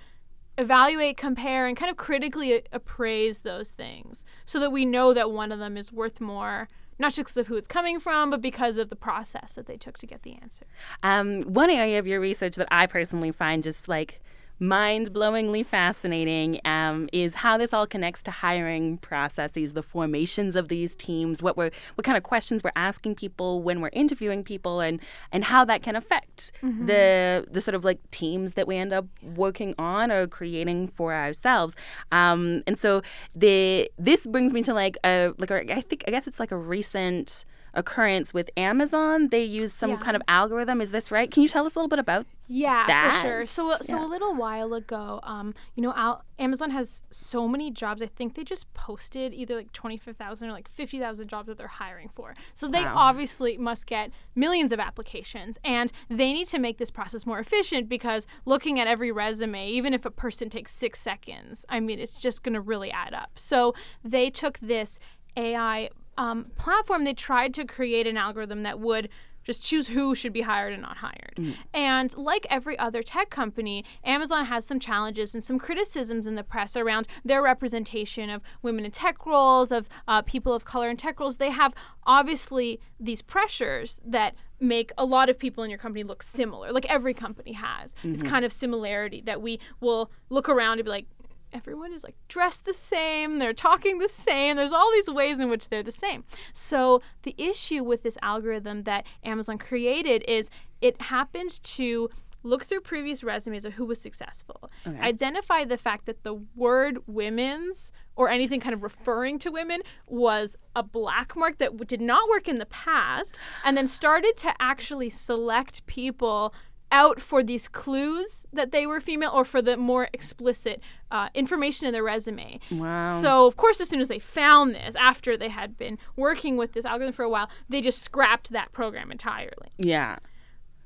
evaluate, 0.57 1.17
compare, 1.17 1.67
and 1.67 1.77
kind 1.77 1.89
of 1.89 1.97
critically 1.97 2.63
appraise 2.71 3.41
those 3.41 3.69
things 3.69 4.25
so 4.45 4.59
that 4.59 4.71
we 4.71 4.85
know 4.85 5.13
that 5.13 5.31
one 5.31 5.51
of 5.51 5.59
them 5.59 5.77
is 5.77 5.91
worth 5.91 6.19
more, 6.19 6.67
not 6.99 7.13
just 7.13 7.19
because 7.19 7.37
of 7.37 7.47
who 7.47 7.55
it's 7.55 7.67
coming 7.67 7.99
from, 7.99 8.29
but 8.29 8.41
because 8.41 8.77
of 8.77 8.89
the 8.89 8.95
process 8.95 9.53
that 9.53 9.65
they 9.65 9.77
took 9.77 9.97
to 9.99 10.05
get 10.05 10.23
the 10.23 10.37
answer. 10.41 10.65
Um, 11.03 11.41
one 11.43 11.69
area 11.69 11.99
of 11.99 12.07
your 12.07 12.19
research 12.19 12.55
that 12.55 12.67
I 12.71 12.85
personally 12.85 13.31
find 13.31 13.63
just 13.63 13.87
like 13.87 14.21
mind-blowingly 14.61 15.65
fascinating 15.65 16.61
um, 16.65 17.09
is 17.11 17.33
how 17.33 17.57
this 17.57 17.73
all 17.73 17.87
connects 17.87 18.21
to 18.21 18.31
hiring 18.31 18.97
processes, 18.99 19.73
the 19.73 19.81
formations 19.81 20.55
of 20.55 20.67
these 20.67 20.95
teams, 20.95 21.41
what 21.41 21.57
we're, 21.57 21.71
what 21.95 22.05
kind 22.05 22.15
of 22.15 22.23
questions 22.23 22.63
we're 22.63 22.71
asking 22.75 23.15
people 23.15 23.63
when 23.63 23.81
we're 23.81 23.89
interviewing 23.91 24.43
people, 24.43 24.79
and 24.79 25.01
and 25.31 25.43
how 25.43 25.65
that 25.65 25.81
can 25.81 25.95
affect 25.95 26.51
the 26.85 27.45
the 27.51 27.59
sort 27.59 27.73
of 27.73 27.83
like 27.83 27.99
teams 28.11 28.53
that 28.53 28.67
we 28.67 28.77
end 28.77 28.93
up 28.93 29.05
working 29.35 29.73
on 29.79 30.11
or 30.11 30.27
creating 30.27 30.87
for 30.87 31.11
ourselves. 31.13 31.75
Um, 32.11 32.61
and 32.67 32.77
so 32.77 33.01
the 33.35 33.89
this 33.97 34.27
brings 34.27 34.53
me 34.53 34.61
to 34.61 34.73
like 34.75 34.95
a 35.03 35.33
like 35.39 35.49
a, 35.49 35.73
I 35.73 35.81
think 35.81 36.03
I 36.07 36.11
guess 36.11 36.27
it's 36.27 36.39
like 36.39 36.51
a 36.51 36.57
recent 36.57 37.45
occurrence 37.73 38.33
with 38.33 38.49
Amazon. 38.57 39.29
They 39.29 39.43
use 39.43 39.71
some 39.73 39.91
Yeah. 39.91 39.97
kind 39.97 40.15
of 40.15 40.21
algorithm. 40.27 40.81
Is 40.81 40.91
this 40.91 41.11
right? 41.11 41.29
Can 41.31 41.41
you 41.43 41.49
tell 41.49 41.65
us 41.65 41.75
a 41.75 41.79
little 41.79 41.87
bit 41.89 41.99
about? 41.99 42.25
Yeah, 42.47 42.85
that. 42.87 43.21
for 43.21 43.27
sure. 43.27 43.45
So, 43.45 43.77
so 43.81 43.95
Yeah. 43.97 44.05
a 44.05 44.07
little 44.07 44.35
while 44.35 44.73
ago, 44.73 45.21
um, 45.23 45.53
you 45.75 45.81
know, 45.81 45.93
Al- 45.95 46.25
Amazon 46.37 46.71
has 46.71 47.01
so 47.09 47.47
many 47.47 47.71
jobs. 47.71 48.01
I 48.01 48.07
think 48.07 48.35
they 48.35 48.43
just 48.43 48.73
posted 48.73 49.33
either 49.33 49.55
like 49.55 49.71
twenty 49.71 49.95
five 49.97 50.17
thousand 50.17 50.49
or 50.49 50.51
like 50.51 50.67
fifty 50.67 50.99
thousand 50.99 51.29
jobs 51.29 51.47
that 51.47 51.57
they're 51.57 51.67
hiring 51.67 52.09
for. 52.09 52.35
So 52.53 52.67
they 52.67 52.83
Wow. 52.83 52.93
obviously 52.97 53.57
must 53.57 53.87
get 53.87 54.11
millions 54.35 54.73
of 54.73 54.79
applications, 54.81 55.57
and 55.63 55.93
they 56.09 56.33
need 56.33 56.47
to 56.47 56.59
make 56.59 56.77
this 56.77 56.91
process 56.91 57.25
more 57.25 57.39
efficient 57.39 57.87
because 57.87 58.27
looking 58.43 58.79
at 58.81 58.87
every 58.87 59.11
resume, 59.13 59.69
even 59.69 59.93
if 59.93 60.05
a 60.05 60.11
person 60.11 60.49
takes 60.49 60.73
six 60.73 60.99
seconds, 60.99 61.65
I 61.69 61.79
mean, 61.79 61.99
it's 61.99 62.19
just 62.19 62.43
going 62.43 62.53
to 62.55 62.61
really 62.61 62.91
add 62.91 63.13
up. 63.13 63.31
So 63.35 63.73
they 64.03 64.29
took 64.29 64.59
this 64.59 64.99
AI 65.37 65.89
um, 66.21 66.45
platform. 66.55 67.03
They 67.03 67.13
tried 67.13 67.53
to 67.55 67.65
create 67.65 68.05
an 68.05 68.15
algorithm 68.15 68.61
that 68.63 68.79
would 68.79 69.09
just 69.43 69.63
choose 69.63 69.87
who 69.87 70.13
should 70.13 70.33
be 70.33 70.41
hired 70.41 70.71
and 70.71 70.83
not 70.83 70.97
hired. 70.97 71.33
And 71.73 72.15
like 72.15 72.45
every 72.47 72.77
other 72.77 73.01
tech 73.01 73.31
company, 73.31 73.83
Amazon 74.03 74.45
has 74.45 74.65
some 74.65 74.79
challenges 74.79 75.33
and 75.33 75.43
some 75.43 75.57
criticisms 75.57 76.27
in 76.27 76.35
the 76.35 76.43
press 76.43 76.75
around 76.75 77.07
their 77.25 77.41
representation 77.41 78.29
of 78.29 78.43
women 78.61 78.85
in 78.85 78.91
tech 78.91 79.25
roles, 79.25 79.71
of 79.71 79.89
uh, 80.07 80.21
people 80.21 80.53
of 80.53 80.63
color 80.63 80.91
in 80.91 80.97
tech 80.97 81.19
roles. 81.19 81.37
They 81.37 81.49
have 81.49 81.73
obviously 82.05 82.79
these 82.99 83.23
pressures 83.23 83.99
that 84.05 84.35
make 84.59 84.91
a 84.95 85.05
lot 85.05 85.27
of 85.27 85.39
people 85.39 85.63
in 85.63 85.71
your 85.71 85.79
company 85.79 86.03
look 86.03 86.21
similar, 86.21 86.71
like 86.71 86.85
every 86.85 87.15
company 87.15 87.53
has. 87.53 87.95
This 88.03 88.21
kind 88.21 88.45
of 88.45 88.53
similarity 88.53 89.21
that 89.25 89.41
we 89.41 89.59
will 89.79 90.11
look 90.29 90.47
around 90.49 90.77
and 90.77 90.85
be 90.85 90.91
like, 90.91 91.07
everyone 91.53 91.93
is 91.93 92.03
like 92.03 92.15
dressed 92.27 92.65
the 92.65 92.73
same, 92.73 93.39
they're 93.39 93.53
talking 93.53 93.99
the 93.99 94.09
same. 94.09 94.55
There's 94.55 94.71
all 94.71 94.91
these 94.91 95.09
ways 95.09 95.39
in 95.39 95.49
which 95.49 95.69
they're 95.69 95.83
the 95.83 95.91
same. 95.91 96.23
So 96.53 97.01
the 97.23 97.35
issue 97.37 97.83
with 97.83 98.03
this 98.03 98.17
algorithm 98.21 98.83
that 98.83 99.05
Amazon 99.23 99.57
created 99.57 100.23
is 100.27 100.49
it 100.81 101.01
happened 101.01 101.61
to 101.63 102.09
look 102.43 102.63
through 102.63 102.81
previous 102.81 103.23
resumes 103.23 103.65
of 103.65 103.73
who 103.73 103.85
was 103.85 104.01
successful, 104.01 104.71
identify 104.99 105.63
the 105.63 105.77
fact 105.77 106.07
that 106.07 106.23
the 106.23 106.33
word 106.55 106.97
women's 107.05 107.91
or 108.15 108.29
anything 108.29 108.59
kind 108.59 108.73
of 108.73 108.81
referring 108.81 109.37
to 109.37 109.51
women 109.51 109.81
was 110.07 110.57
a 110.75 110.81
black 110.81 111.35
mark 111.35 111.59
that 111.59 111.67
w- 111.67 111.85
did 111.85 112.01
not 112.01 112.27
work 112.29 112.47
in 112.47 112.57
the 112.57 112.65
past, 112.65 113.37
and 113.63 113.77
then 113.77 113.87
started 113.87 114.35
to 114.37 114.53
actually 114.59 115.09
select 115.09 115.85
people 115.85 116.51
out 116.91 117.21
for 117.21 117.41
these 117.41 117.67
clues 117.67 118.45
that 118.53 118.71
they 118.71 118.85
were 118.85 118.99
female 118.99 119.31
or 119.33 119.45
for 119.45 119.61
the 119.61 119.77
more 119.77 120.09
explicit 120.13 120.81
uh, 121.09 121.29
information 121.33 121.87
in 121.87 121.93
their 121.93 122.03
resume. 122.03 122.59
Wow. 122.69 123.21
So, 123.21 123.47
of 123.47 123.55
course, 123.55 123.79
as 123.81 123.89
soon 123.89 124.01
as 124.01 124.07
they 124.07 124.19
found 124.19 124.75
this, 124.75 124.95
after 124.95 125.37
they 125.37 125.49
had 125.49 125.77
been 125.77 125.97
working 126.15 126.57
with 126.57 126.73
this 126.73 126.85
algorithm 126.85 127.13
for 127.13 127.23
a 127.23 127.29
while, 127.29 127.49
they 127.69 127.81
just 127.81 128.01
scrapped 128.01 128.51
that 128.51 128.71
program 128.71 129.11
entirely. 129.11 129.71
Yeah. 129.77 130.17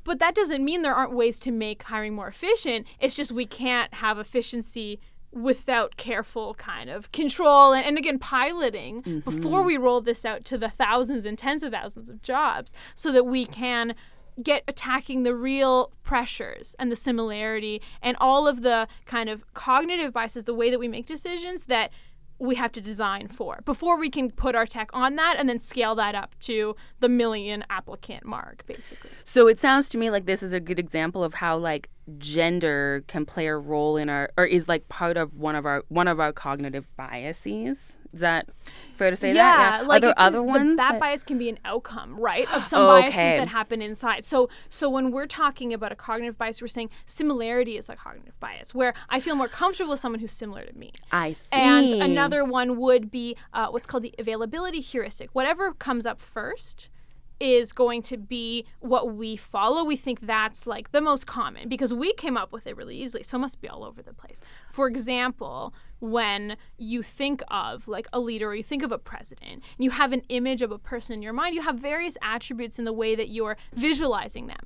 But 0.04 0.20
that 0.20 0.36
doesn't 0.36 0.64
mean 0.64 0.84
there 0.84 0.94
aren't 0.94 1.14
ways 1.14 1.40
to 1.42 1.52
make 1.52 1.82
hiring 1.84 2.14
more 2.14 2.28
efficient. 2.28 2.86
It's 3.00 3.16
just 3.16 3.32
we 3.32 3.48
can't 3.48 3.94
have 3.96 4.20
efficiency 4.20 5.00
without 5.32 5.98
careful 5.98 6.54
kind 6.54 6.90
of 6.90 7.12
control 7.12 7.74
and, 7.74 7.86
and 7.86 7.98
again 7.98 8.18
piloting 8.18 9.22
before 9.26 9.64
we 9.64 9.76
roll 9.76 10.00
this 10.00 10.24
out 10.24 10.46
to 10.46 10.58
the 10.58 10.70
thousands 10.70 11.26
and 11.26 11.38
tens 11.38 11.62
of 11.62 11.74
thousands 11.74 12.08
of 12.08 12.22
jobs 12.22 12.74
so 12.96 13.12
that 13.12 13.26
we 13.26 13.46
can 13.46 13.94
get 14.42 14.64
attacking 14.68 15.24
the 15.24 15.36
real 15.36 15.92
pressures 16.04 16.76
and 16.80 16.92
the 16.92 16.96
similarity 16.96 17.82
and 18.02 18.18
all 18.20 18.48
of 18.48 18.62
the 18.62 18.88
kind 19.06 19.30
of 19.30 19.54
cognitive 19.54 20.14
biases 20.14 20.44
the 20.44 20.54
way 20.54 20.70
that 20.70 20.80
we 20.80 20.88
make 20.88 21.06
decisions 21.06 21.66
that 21.66 21.92
we 22.38 22.56
have 22.56 22.72
to 22.74 22.82
design 22.82 23.28
for 23.30 23.62
before 23.64 23.98
we 23.98 24.10
can 24.10 24.30
put 24.30 24.56
our 24.56 24.66
tech 24.66 24.90
on 24.92 25.16
that 25.16 25.38
and 25.40 25.48
then 25.48 25.60
scale 25.60 25.96
that 25.96 26.16
up 26.16 26.38
to 26.40 26.76
the 27.00 27.08
million 27.08 27.64
applicant 27.70 28.26
mark 28.26 28.66
basically 28.68 29.10
So 29.24 29.48
it 29.48 29.60
sounds 29.60 29.90
to 29.90 29.98
me 29.98 30.10
like 30.10 30.26
this 30.26 30.44
is 30.44 30.52
a 30.52 30.60
good 30.60 30.80
example 30.80 31.24
of 31.24 31.36
how 31.36 31.58
like 31.58 31.90
gender 32.18 33.04
can 33.08 33.26
play 33.26 33.48
a 33.48 33.56
role 33.56 33.98
in 33.98 34.10
our 34.10 34.30
or 34.38 34.46
is 34.46 34.68
like 34.68 34.88
part 34.90 35.18
of 35.18 35.34
one 35.36 35.56
of 35.56 35.66
our 35.66 35.84
one 35.88 36.08
of 36.08 36.20
our 36.20 36.32
cognitive 36.32 36.86
biases. 36.96 37.98
Is 38.16 38.22
that 38.22 38.48
fair 38.96 39.10
to 39.10 39.16
say 39.18 39.34
that? 39.34 39.82
Yeah, 39.82 39.88
like 39.88 39.98
Are 39.98 40.00
there 40.08 40.14
can- 40.14 40.26
other 40.26 40.38
the- 40.38 40.44
ones? 40.44 40.78
that, 40.78 40.94
that- 40.94 41.00
bias 41.00 41.22
can 41.22 41.38
be 41.38 41.50
an 41.50 41.60
outcome, 41.66 42.18
right, 42.18 42.52
of 42.54 42.64
some 42.66 42.82
Okay. 42.82 43.02
biases 43.12 43.16
that 43.40 43.48
happen 43.50 43.82
inside. 43.82 44.24
So, 44.24 44.50
so 44.70 44.90
when 44.90 45.12
we're 45.12 45.28
talking 45.28 45.74
about 45.74 45.92
a 45.92 45.96
cognitive 45.96 46.38
bias, 46.38 46.62
we're 46.62 46.68
saying 46.70 46.90
similarity 47.06 47.78
is 47.78 47.90
a 47.90 47.96
cognitive 47.98 48.40
bias, 48.40 48.74
where 48.74 48.94
I 49.10 49.20
feel 49.20 49.36
more 49.36 49.50
comfortable 49.50 49.92
with 49.92 50.00
someone 50.00 50.22
who's 50.22 50.32
similar 50.32 50.64
to 50.66 50.74
me. 50.78 50.94
I 51.12 51.34
see. 51.34 51.58
And 51.58 51.92
another 51.92 52.46
one 52.46 52.78
would 52.80 53.12
be 53.12 53.36
uh, 53.54 53.68
what's 53.68 53.86
called 53.86 54.04
the 54.04 54.16
availability 54.18 54.80
heuristic. 54.80 55.30
Whatever 55.34 55.74
comes 55.74 56.06
up 56.06 56.22
first 56.22 56.90
is 57.38 57.74
going 57.74 58.02
to 58.02 58.16
be 58.16 58.66
what 58.80 59.14
we 59.14 59.36
follow. 59.36 59.84
We 59.84 59.98
think 59.98 60.22
that's 60.22 60.66
like 60.66 60.94
the 60.94 61.02
most 61.02 61.28
common 61.28 61.68
because 61.68 61.94
we 61.94 62.14
came 62.14 62.38
up 62.38 62.54
with 62.54 62.66
it 62.66 62.78
really 62.78 62.96
easily. 62.96 63.24
So 63.24 63.36
it 63.38 63.42
must 63.42 63.60
be 63.60 63.68
all 63.68 63.84
over 63.84 64.02
the 64.02 64.14
place. 64.14 64.42
For 64.72 64.88
example, 64.88 65.74
when 66.00 66.58
you 66.78 67.02
think 67.02 67.42
of 67.50 67.88
like 67.88 68.08
a 68.12 68.20
leader 68.20 68.50
or 68.50 68.56
you 68.56 68.64
think 68.64 68.84
of 68.84 68.92
a 68.92 68.98
president 68.98 69.52
and 69.52 69.62
you 69.78 69.92
have 69.92 70.12
an 70.12 70.22
image 70.30 70.62
of 70.62 70.72
a 70.72 70.78
person 70.78 71.14
in 71.14 71.22
your 71.22 71.34
mind, 71.34 71.56
you 71.56 71.62
have 71.62 71.78
various 71.78 72.18
attributes 72.22 72.78
in 72.80 72.86
the 72.86 72.94
way 72.94 73.16
that 73.16 73.30
you're 73.30 73.58
visualizing 73.74 74.48
them. 74.48 74.60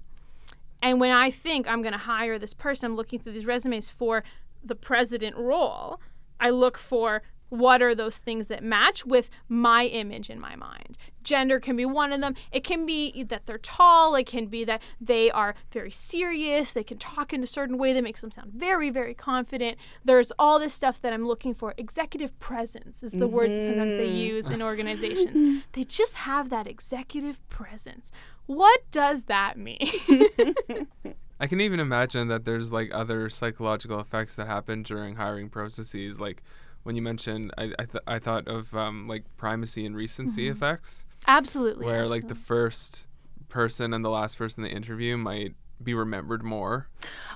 And 0.81 0.99
when 0.99 1.11
I 1.11 1.29
think 1.29 1.67
I'm 1.67 1.81
going 1.81 1.93
to 1.93 1.99
hire 1.99 2.39
this 2.39 2.53
person, 2.53 2.91
I'm 2.91 2.95
looking 2.95 3.19
through 3.19 3.33
these 3.33 3.45
resumes 3.45 3.89
for 3.89 4.23
the 4.63 4.75
president 4.75 5.35
role, 5.37 5.99
I 6.39 6.49
look 6.49 6.77
for 6.77 7.21
what 7.49 7.81
are 7.81 7.93
those 7.93 8.17
things 8.17 8.47
that 8.47 8.63
match 8.63 9.05
with 9.05 9.29
my 9.47 9.85
image 9.85 10.29
in 10.29 10.39
my 10.39 10.55
mind. 10.55 10.97
Gender 11.23 11.59
can 11.59 11.75
be 11.75 11.85
one 11.85 12.13
of 12.13 12.21
them. 12.21 12.35
It 12.51 12.63
can 12.63 12.85
be 12.85 13.23
that 13.23 13.45
they're 13.45 13.57
tall, 13.57 14.15
it 14.15 14.25
can 14.25 14.47
be 14.47 14.63
that 14.65 14.81
they 15.01 15.29
are 15.31 15.53
very 15.71 15.91
serious, 15.91 16.73
they 16.73 16.83
can 16.83 16.97
talk 16.97 17.33
in 17.33 17.43
a 17.43 17.47
certain 17.47 17.77
way 17.77 17.93
that 17.93 18.03
makes 18.03 18.21
them 18.21 18.31
sound 18.31 18.53
very, 18.53 18.89
very 18.89 19.13
confident. 19.13 19.77
There's 20.05 20.31
all 20.39 20.59
this 20.59 20.73
stuff 20.73 21.01
that 21.01 21.13
I'm 21.13 21.27
looking 21.27 21.53
for. 21.53 21.73
Executive 21.77 22.39
presence 22.39 23.03
is 23.03 23.11
the 23.11 23.27
word 23.27 23.51
that 23.51 23.65
sometimes 23.65 23.95
they 23.95 24.07
mm-hmm. 24.07 24.15
use 24.15 24.49
in 24.49 24.61
organizations. 24.69 25.63
they 25.73 25.83
just 25.83 26.15
have 26.15 26.49
that 26.49 26.67
executive 26.67 27.47
presence. 27.49 28.11
What 28.45 28.89
does 28.91 29.23
that 29.23 29.57
mean? 29.57 29.79
I 31.39 31.47
can 31.47 31.61
even 31.61 31.79
imagine 31.79 32.27
that 32.27 32.45
there's 32.45 32.71
like 32.71 32.89
other 32.93 33.29
psychological 33.29 33.99
effects 33.99 34.35
that 34.35 34.47
happen 34.47 34.83
during 34.83 35.15
hiring 35.15 35.49
processes. 35.49 36.19
Like 36.19 36.43
when 36.83 36.95
you 36.95 37.01
mentioned, 37.01 37.51
I 37.57 37.71
I, 37.77 37.85
th- 37.85 38.03
I 38.07 38.19
thought 38.19 38.47
of 38.47 38.73
um, 38.75 39.07
like 39.07 39.23
primacy 39.37 39.85
and 39.85 39.95
recency 39.95 40.43
mm-hmm. 40.43 40.57
effects, 40.57 41.05
absolutely. 41.27 41.85
where 41.85 42.07
like 42.07 42.27
the 42.27 42.35
first 42.35 43.07
person 43.49 43.93
and 43.93 44.05
the 44.05 44.09
last 44.09 44.37
person 44.37 44.63
they 44.63 44.69
interview 44.69 45.17
might 45.17 45.55
be 45.81 45.93
remembered 45.93 46.43
more. 46.43 46.89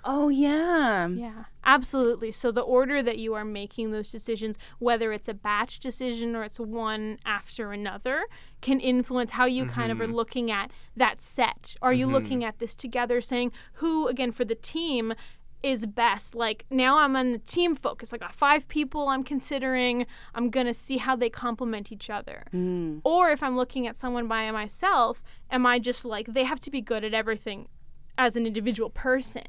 Oh 0.03 0.29
yeah. 0.29 1.07
Yeah, 1.07 1.45
absolutely. 1.63 2.31
So 2.31 2.51
the 2.51 2.61
order 2.61 3.01
that 3.01 3.17
you 3.17 3.33
are 3.33 3.45
making 3.45 3.91
those 3.91 4.11
decisions, 4.11 4.57
whether 4.79 5.13
it's 5.13 5.27
a 5.27 5.33
batch 5.33 5.79
decision 5.79 6.35
or 6.35 6.43
it's 6.43 6.59
one 6.59 7.19
after 7.25 7.71
another, 7.71 8.25
can 8.61 8.79
influence 8.79 9.31
how 9.31 9.45
you 9.45 9.65
kind 9.65 9.91
of 9.91 10.01
are 10.01 10.05
mm-hmm. 10.05 10.15
looking 10.15 10.51
at 10.51 10.71
that 10.95 11.21
set. 11.21 11.75
Are 11.81 11.93
you 11.93 12.05
mm-hmm. 12.05 12.15
looking 12.15 12.43
at 12.43 12.59
this 12.59 12.75
together, 12.75 13.21
saying 13.21 13.51
who, 13.73 14.07
again, 14.07 14.31
for 14.31 14.45
the 14.45 14.55
team, 14.55 15.13
is 15.63 15.85
best. 15.85 16.35
Like 16.35 16.65
now 16.69 16.99
I'm 16.99 17.15
on 17.15 17.31
the 17.31 17.37
team 17.39 17.75
focus. 17.75 18.13
I 18.13 18.17
got 18.17 18.35
five 18.35 18.67
people 18.67 19.07
I'm 19.07 19.23
considering. 19.23 20.05
I'm 20.35 20.49
going 20.49 20.67
to 20.67 20.73
see 20.73 20.97
how 20.97 21.15
they 21.15 21.29
complement 21.29 21.91
each 21.91 22.09
other. 22.09 22.43
Mm. 22.53 23.01
Or 23.03 23.29
if 23.29 23.41
I'm 23.41 23.55
looking 23.55 23.87
at 23.87 23.95
someone 23.95 24.27
by 24.27 24.51
myself, 24.51 25.23
am 25.49 25.65
I 25.65 25.79
just 25.79 26.03
like 26.05 26.27
they 26.27 26.43
have 26.43 26.59
to 26.61 26.69
be 26.69 26.81
good 26.81 27.03
at 27.03 27.13
everything 27.13 27.69
as 28.17 28.35
an 28.35 28.45
individual 28.45 28.89
person? 28.89 29.43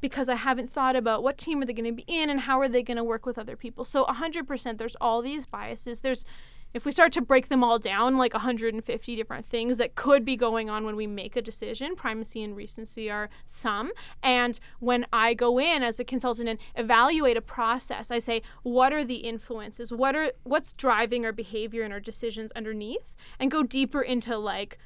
Because 0.00 0.30
I 0.30 0.36
haven't 0.36 0.70
thought 0.70 0.96
about 0.96 1.22
what 1.22 1.36
team 1.36 1.60
are 1.60 1.66
they 1.66 1.74
going 1.74 1.94
to 1.94 2.04
be 2.04 2.10
in 2.10 2.30
and 2.30 2.40
how 2.40 2.58
are 2.58 2.68
they 2.68 2.82
going 2.82 2.96
to 2.96 3.04
work 3.04 3.26
with 3.26 3.38
other 3.38 3.54
people. 3.54 3.84
So 3.84 4.06
100% 4.06 4.78
there's 4.78 4.96
all 4.98 5.20
these 5.20 5.44
biases. 5.44 6.00
There's 6.00 6.24
if 6.72 6.84
we 6.84 6.92
start 6.92 7.12
to 7.12 7.20
break 7.20 7.48
them 7.48 7.64
all 7.64 7.78
down, 7.78 8.16
like 8.16 8.32
150 8.32 9.16
different 9.16 9.46
things 9.46 9.78
that 9.78 9.94
could 9.94 10.24
be 10.24 10.36
going 10.36 10.70
on 10.70 10.84
when 10.84 10.96
we 10.96 11.06
make 11.06 11.36
a 11.36 11.42
decision, 11.42 11.96
primacy 11.96 12.42
and 12.42 12.56
recency 12.56 13.10
are 13.10 13.28
some. 13.44 13.90
And 14.22 14.58
when 14.78 15.06
I 15.12 15.34
go 15.34 15.58
in 15.58 15.82
as 15.82 15.98
a 15.98 16.04
consultant 16.04 16.48
and 16.48 16.58
evaluate 16.76 17.36
a 17.36 17.42
process, 17.42 18.10
I 18.10 18.18
say, 18.18 18.42
what 18.62 18.92
are 18.92 19.04
the 19.04 19.16
influences? 19.16 19.92
What 19.92 20.14
are 20.14 20.32
what's 20.44 20.72
driving 20.72 21.24
our 21.24 21.32
behavior 21.32 21.82
and 21.82 21.92
our 21.92 22.00
decisions 22.00 22.52
underneath? 22.52 23.12
And 23.38 23.50
go 23.50 23.62
deeper 23.62 24.02
into 24.02 24.36
like 24.38 24.78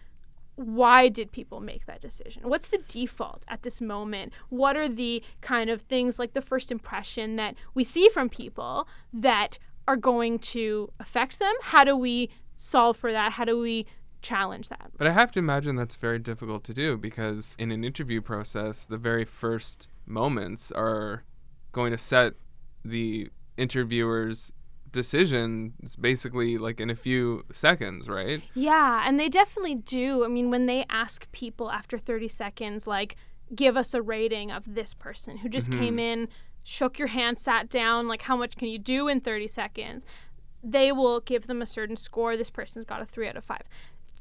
why 0.57 1.09
did 1.09 1.33
people 1.33 1.61
make 1.61 1.87
that 1.87 2.01
decision? 2.01 2.49
What's 2.49 2.69
the 2.69 2.79
default 2.79 3.45
at 3.49 3.63
this 3.63 3.81
moment? 3.81 4.33
What 4.51 4.77
are 4.77 4.89
the 4.89 5.23
kind 5.41 5.69
of 5.69 5.83
things 5.83 6.19
like 6.19 6.33
the 6.33 6.41
first 6.41 6.71
impression 6.71 7.37
that 7.37 7.57
we 7.75 7.83
see 7.83 8.09
from 8.09 8.29
people 8.29 8.87
that 9.13 9.59
are 9.87 9.97
going 9.97 10.39
to 10.39 10.91
affect 11.01 11.39
them? 11.39 11.55
How 11.63 11.85
do 11.85 11.97
we 11.97 12.31
solve 12.57 12.97
for 12.97 13.13
that? 13.13 13.33
How 13.33 13.45
do 13.45 13.59
we 13.59 13.87
challenge 14.23 14.69
that? 14.69 14.91
But 14.97 15.07
I 15.07 15.13
have 15.13 15.31
to 15.33 15.39
imagine 15.39 15.77
that's 15.77 15.97
very 15.97 16.19
difficult 16.19 16.65
to 16.65 16.75
do 16.75 16.97
because 16.97 17.55
in 17.59 17.71
an 17.71 17.85
interview 17.85 18.21
process, 18.21 18.87
the 18.87 18.99
very 18.99 19.25
first 19.25 19.89
moments 20.07 20.73
are 20.73 21.25
going 21.73 21.93
to 21.93 21.99
set 21.99 22.35
the 22.85 23.29
interviewer's 23.57 24.53
decision 24.95 25.75
it's 25.83 25.97
basically 25.97 26.57
like 26.57 26.81
in 26.81 26.89
a 26.89 26.95
few 26.95 27.45
seconds, 27.53 28.09
right? 28.09 28.41
Yeah, 28.55 29.03
and 29.07 29.21
they 29.21 29.29
definitely 29.29 29.75
do. 29.75 30.25
I 30.25 30.29
mean, 30.29 30.51
when 30.51 30.65
they 30.67 30.87
ask 30.89 31.31
people 31.33 31.71
after 31.71 31.99
30 31.99 32.29
seconds, 32.29 32.87
like, 32.87 33.17
give 33.55 33.77
us 33.77 33.93
a 33.93 34.01
rating 34.01 34.51
of 34.51 34.75
this 34.75 34.95
person 34.95 35.39
who 35.39 35.49
just 35.51 35.71
came 35.71 35.97
mm-hmm. 35.97 35.99
in, 35.99 36.29
shook 36.65 36.99
your 36.99 37.09
hand, 37.09 37.39
sat 37.39 37.69
down, 37.69 38.09
like, 38.09 38.23
how 38.23 38.37
much 38.37 38.57
can 38.57 38.69
you 38.69 38.79
do 38.79 39.07
in 39.07 39.21
30 39.21 39.47
seconds? 39.47 40.05
They 40.63 40.91
will 40.91 41.21
give 41.21 41.47
them 41.47 41.63
a 41.63 41.67
certain 41.67 41.97
score. 41.97 42.37
This 42.37 42.51
person's 42.51 42.87
got 42.87 43.03
a 43.03 43.07
three 43.07 43.29
out 43.29 43.37
of 43.37 43.45
five. 43.45 43.63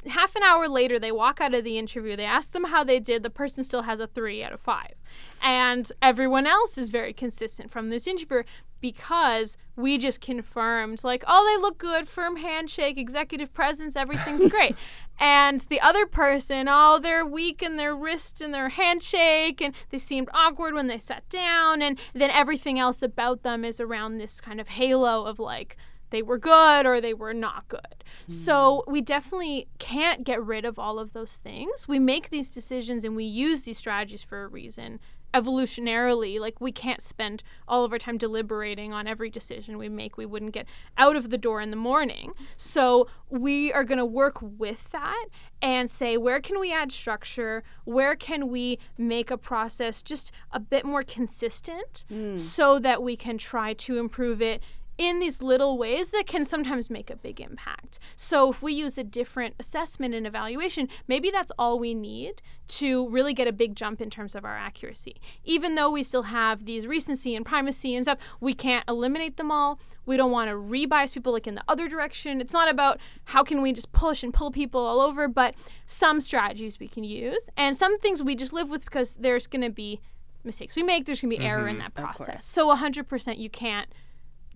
Half 0.06 0.36
an 0.36 0.44
hour 0.44 0.68
later, 0.68 1.00
they 1.00 1.14
walk 1.14 1.40
out 1.40 1.54
of 1.54 1.64
the 1.64 1.78
interview. 1.78 2.18
They 2.18 2.26
ask 2.26 2.52
them 2.52 2.66
how 2.66 2.84
they 2.84 3.00
did. 3.00 3.24
The 3.24 3.30
person 3.30 3.64
still 3.64 3.84
has 3.84 4.02
a 4.02 4.08
three 4.08 4.44
out 4.44 4.52
of 4.52 4.60
five. 4.60 4.96
And 5.42 5.90
everyone 6.02 6.46
else 6.46 6.78
is 6.78 6.90
very 6.90 7.14
consistent 7.14 7.72
from 7.72 7.90
this 7.90 8.06
interview 8.06 8.44
because 8.84 9.56
we 9.78 9.98
just 9.98 10.20
confirmed, 10.20 11.06
like, 11.06 11.24
oh, 11.25 11.50
they 11.50 11.60
look 11.60 11.78
good, 11.78 12.10
firm 12.10 12.36
handshake, 12.36 12.98
executive 12.98 13.54
presence, 13.54 13.96
everything's 13.96 14.46
great. 14.52 14.75
and 15.18 15.62
the 15.70 15.80
other 15.80 16.06
person, 16.06 16.68
oh, 16.70 17.00
they're 17.02 17.25
weak 17.25 17.63
in 17.63 17.78
their 17.78 17.96
wrist 17.96 18.42
and 18.42 18.54
their 18.54 18.68
handshake, 18.68 19.62
and 19.62 19.74
they 19.90 19.98
seemed 19.98 20.28
awkward 20.34 20.74
when 20.74 20.88
they 20.88 20.98
sat 20.98 21.28
down. 21.30 21.82
And 21.82 21.98
then 22.13 22.30
everything 22.30 22.78
else 22.78 23.02
about 23.02 23.42
them 23.42 23.63
is 23.63 23.80
around 23.80 24.18
this 24.18 24.42
kind 24.42 24.60
of 24.60 24.68
halo 24.68 25.24
of 25.24 25.40
like, 25.40 25.78
they 26.10 26.22
were 26.22 26.38
good 26.38 26.86
or 26.86 27.01
they 27.01 27.14
were 27.14 27.34
not 27.34 27.68
good. 27.70 28.03
So 28.27 28.84
hmm. 28.86 28.92
we 28.92 29.01
definitely 29.01 29.68
can't 29.79 30.24
get 30.24 30.44
rid 30.44 30.64
of 30.64 30.77
all 30.77 31.00
of 31.00 31.14
those 31.14 31.38
things. 31.38 31.88
We 31.88 32.00
make 32.00 32.29
these 32.29 32.51
decisions 32.51 33.03
and 33.03 33.16
we 33.16 33.24
use 33.24 33.64
these 33.64 33.79
strategies 33.79 34.22
for 34.22 34.44
a 34.44 34.48
reason. 34.48 35.00
Evolutionarily, 35.33 36.39
like 36.39 36.61
we 36.61 36.72
can't 36.72 37.01
spend 37.01 37.43
all 37.67 37.83
of 37.83 37.91
our 37.91 37.98
time 37.98 38.17
deliberating 38.17 38.93
on 38.93 39.07
every 39.07 39.29
decision 39.29 39.77
we 39.77 39.89
make. 39.89 40.17
We 40.17 40.25
wouldn't 40.25 40.53
get 40.53 40.67
out 40.98 41.15
of 41.15 41.29
the 41.29 41.37
door 41.37 41.61
in 41.61 41.72
the 41.72 41.75
morning. 41.75 42.33
So 42.57 43.07
we 43.29 43.74
are 43.74 43.83
going 43.83 43.98
to 43.98 44.05
work 44.05 44.37
with 44.41 44.91
that 44.91 45.25
and 45.61 45.89
say, 45.89 46.17
where 46.17 46.39
can 46.39 46.59
we 46.59 46.72
add 46.72 46.91
structure? 46.91 47.63
Where 47.85 48.15
can 48.15 48.50
we 48.50 48.79
make 48.98 49.31
a 49.31 49.37
process 49.37 50.03
just 50.03 50.31
a 50.51 50.59
bit 50.59 50.85
more 50.85 51.03
consistent 51.03 52.05
mm. 52.11 52.37
so 52.37 52.79
that 52.79 53.01
we 53.01 53.15
can 53.15 53.37
try 53.37 53.74
to 53.74 53.98
improve 53.98 54.41
it 54.41 54.61
in 54.98 55.20
these 55.20 55.42
little 55.42 55.77
ways 55.77 56.12
that 56.12 56.27
can 56.27 56.46
sometimes 56.46 56.90
make 56.90 57.10
a 57.10 57.16
big 57.16 57.42
impact. 57.42 58.00
So, 58.16 58.51
if 58.51 58.62
we 58.62 58.74
use 58.74 58.98
a 58.98 59.03
different 59.03 59.56
assessment 59.60 60.14
and 60.14 60.27
evaluation, 60.27 60.88
maybe 61.08 61.32
that's 61.32 61.51
all 61.58 61.79
we 61.79 61.94
need 61.94 62.42
to 62.68 63.10
really 63.10 63.34
get 63.34 63.48
a 63.48 63.51
big 63.51 63.75
jump 63.75 64.01
in 64.01 64.10
terms 64.10 64.36
of 64.36 64.46
our 64.46 64.58
accuracy. 64.58 65.16
Even 65.44 65.75
though 65.75 65.92
we 65.92 66.03
still 66.03 66.24
have 66.24 66.66
these 66.66 66.88
recency 66.88 67.36
and 67.36 67.46
primacy 67.46 67.96
and 67.96 68.06
stuff, 68.06 68.20
we 68.40 68.53
can't 68.53 68.88
eliminate 68.88 69.38
them 69.38 69.51
all. 69.51 69.79
We 70.06 70.18
don't 70.18 70.32
want 70.32 70.50
to 70.50 70.56
rebias 70.56 71.14
people 71.14 71.34
like 71.34 71.48
in 71.48 71.56
the 71.56 71.64
other 71.68 71.88
direction. 71.88 72.42
It's 72.42 72.53
not 72.53 72.70
about 72.70 73.00
how 73.25 73.44
can 73.44 73.62
we 73.62 73.74
just 73.74 73.92
push 73.92 74.24
and 74.24 74.34
pull 74.34 74.51
people 74.51 74.82
all 74.82 75.00
over, 75.00 75.27
but 75.27 75.56
some 75.86 76.22
strategies 76.22 76.79
we 76.79 76.88
can 76.88 77.03
use 77.03 77.50
and 77.58 77.75
some 77.75 78.00
things 78.00 78.22
we 78.22 78.36
just 78.36 78.53
live 78.53 78.70
with 78.70 78.86
because 78.86 79.16
there's 79.16 79.48
going 79.48 79.62
to 79.62 79.70
be 79.70 80.00
mistakes 80.44 80.75
we 80.75 80.84
make, 80.84 81.06
there's 81.06 81.22
going 81.22 81.32
to 81.32 81.38
be 81.38 81.46
error 81.46 81.68
in 81.68 81.77
mm-hmm. 81.77 81.84
that 81.84 81.94
process. 81.94 82.46
So 82.46 82.74
100% 82.75 83.38
you 83.38 83.50
can't 83.50 83.88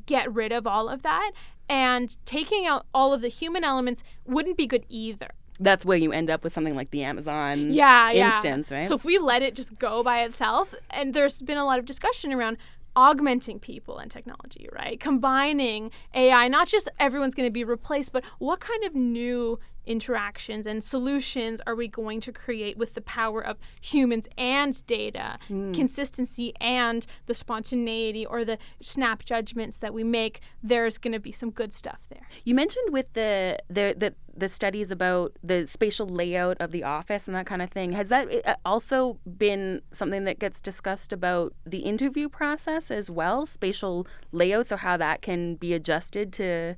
get 0.07 0.33
rid 0.33 0.51
of 0.51 0.65
all 0.65 0.89
of 0.89 1.03
that 1.03 1.31
and 1.69 2.17
taking 2.25 2.65
out 2.65 2.85
all 2.93 3.13
of 3.13 3.21
the 3.21 3.27
human 3.27 3.63
elements 3.63 4.03
wouldn't 4.25 4.57
be 4.57 4.65
good 4.65 4.85
either. 4.89 5.29
That's 5.59 5.85
where 5.85 5.97
you 5.97 6.11
end 6.11 6.29
up 6.29 6.43
with 6.43 6.53
something 6.53 6.75
like 6.75 6.91
the 6.91 7.03
Amazon 7.03 7.71
Yeah, 7.71 8.11
yeah. 8.11 8.35
instance, 8.35 8.71
right? 8.71 8.83
So 8.83 8.95
if 8.95 9.03
we 9.03 9.17
let 9.17 9.41
it 9.41 9.55
just 9.55 9.77
go 9.79 10.03
by 10.03 10.21
itself, 10.23 10.73
and 10.89 11.13
there's 11.13 11.41
been 11.41 11.57
a 11.57 11.65
lot 11.65 11.79
of 11.79 11.85
discussion 11.85 12.31
around 12.33 12.57
augmenting 12.95 13.59
people 13.59 13.97
and 13.97 14.09
technology, 14.09 14.67
right? 14.71 14.99
Combining 14.99 15.91
AI, 16.13 16.47
not 16.47 16.67
just 16.67 16.89
everyone's 16.99 17.35
going 17.35 17.47
to 17.47 17.51
be 17.51 17.63
replaced, 17.63 18.11
but 18.11 18.23
what 18.39 18.59
kind 18.59 18.83
of 18.83 18.95
new 18.95 19.59
interactions 19.87 20.67
and 20.67 20.83
solutions 20.83 21.61
are 21.65 21.75
we 21.75 21.87
going 21.87 22.19
to 22.21 22.31
create 22.31 22.77
with 22.77 22.93
the 22.93 23.01
power 23.01 23.43
of 23.43 23.57
humans 23.81 24.27
and 24.37 24.85
data, 24.85 25.39
consistency 25.73 26.53
and 26.59 27.07
the 27.25 27.33
spontaneity 27.33 28.25
or 28.25 28.43
the 28.45 28.57
snap 28.81 29.25
judgments 29.25 29.77
that 29.77 29.93
we 29.93 30.03
make? 30.03 30.41
There's 30.61 30.97
going 30.97 31.13
to 31.13 31.19
be 31.19 31.31
some 31.31 31.51
good 31.51 31.73
stuff 31.73 32.01
there. 32.09 32.27
You 32.43 32.53
mentioned 32.53 32.91
with 32.91 33.13
the 33.13 33.57
the 33.69 33.95
the, 33.97 34.13
the 34.35 34.47
studies 34.47 34.91
about 34.91 35.33
the 35.41 35.65
spatial 35.65 36.07
layout 36.07 36.57
of 36.59 36.71
the 36.71 36.83
office 36.83 37.27
and 37.27 37.35
that 37.35 37.45
kind 37.45 37.61
of 37.61 37.71
thing. 37.71 37.93
Has 37.93 38.09
that 38.09 38.27
uh, 38.45 38.55
also 38.65 39.17
been 39.37 39.81
something 39.91 40.25
that 40.25 40.37
gets 40.37 40.61
discussed 40.61 41.11
about 41.11 41.53
the 41.65 41.79
interview 41.79 42.29
process 42.29 42.91
as 42.91 43.09
well? 43.09 43.45
Spatial 43.45 44.05
layouts 44.31 44.71
or 44.71 44.77
how 44.77 44.97
that 44.97 45.21
can 45.21 45.55
be 45.55 45.73
adjusted 45.73 46.31
to 46.33 46.75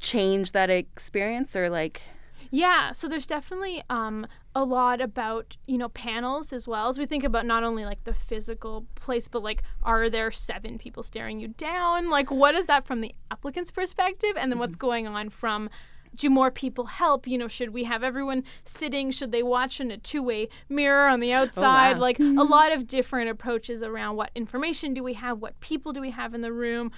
change 0.00 0.52
that 0.52 0.70
experience 0.70 1.56
or 1.56 1.68
like 1.68 2.02
Yeah, 2.50 2.92
so 2.92 3.08
there's 3.08 3.26
definitely 3.26 3.82
um, 3.90 4.26
a 4.54 4.64
lot 4.64 5.00
about 5.00 5.56
you 5.66 5.78
know 5.78 5.88
panels 5.90 6.52
as 6.52 6.66
well 6.66 6.88
as 6.88 6.98
we 6.98 7.06
think 7.06 7.24
about 7.24 7.46
not 7.46 7.62
only 7.62 7.84
like 7.84 8.04
the 8.04 8.14
physical 8.14 8.86
place, 8.94 9.28
but 9.28 9.42
like 9.42 9.62
are 9.82 10.08
there 10.10 10.30
seven 10.30 10.78
people 10.78 11.02
staring 11.02 11.40
you 11.40 11.48
down? 11.48 12.10
Like 12.10 12.30
what 12.30 12.54
is 12.54 12.66
that 12.66 12.86
from 12.86 13.00
the 13.00 13.14
applicant's 13.30 13.70
perspective, 13.70 14.32
and 14.36 14.50
then 14.50 14.58
what's 14.58 14.76
going 14.76 15.06
on 15.06 15.30
from 15.30 15.68
do 16.14 16.30
more 16.30 16.50
people 16.50 16.86
help? 16.86 17.26
You 17.26 17.38
know, 17.38 17.48
should 17.48 17.70
we 17.70 17.84
have 17.84 18.02
everyone 18.02 18.44
sitting? 18.64 19.10
Should 19.10 19.32
they 19.32 19.42
watch 19.42 19.80
in 19.80 19.90
a 19.90 19.98
two-way 19.98 20.48
mirror 20.68 21.08
on 21.08 21.20
the 21.20 21.32
outside? 21.32 21.96
wow. 21.96 22.00
Like 22.00 22.18
a 22.18 22.22
lot 22.22 22.72
of 22.72 22.86
different 22.86 23.30
approaches 23.30 23.82
around 23.82 24.16
what 24.16 24.30
information 24.34 24.94
do 24.94 25.02
we 25.02 25.14
have? 25.14 25.38
What 25.38 25.58
people 25.60 25.92
do 25.92 26.00
we 26.00 26.10
have 26.10 26.34
in 26.34 26.40
the 26.40 26.52
room? 26.52 26.90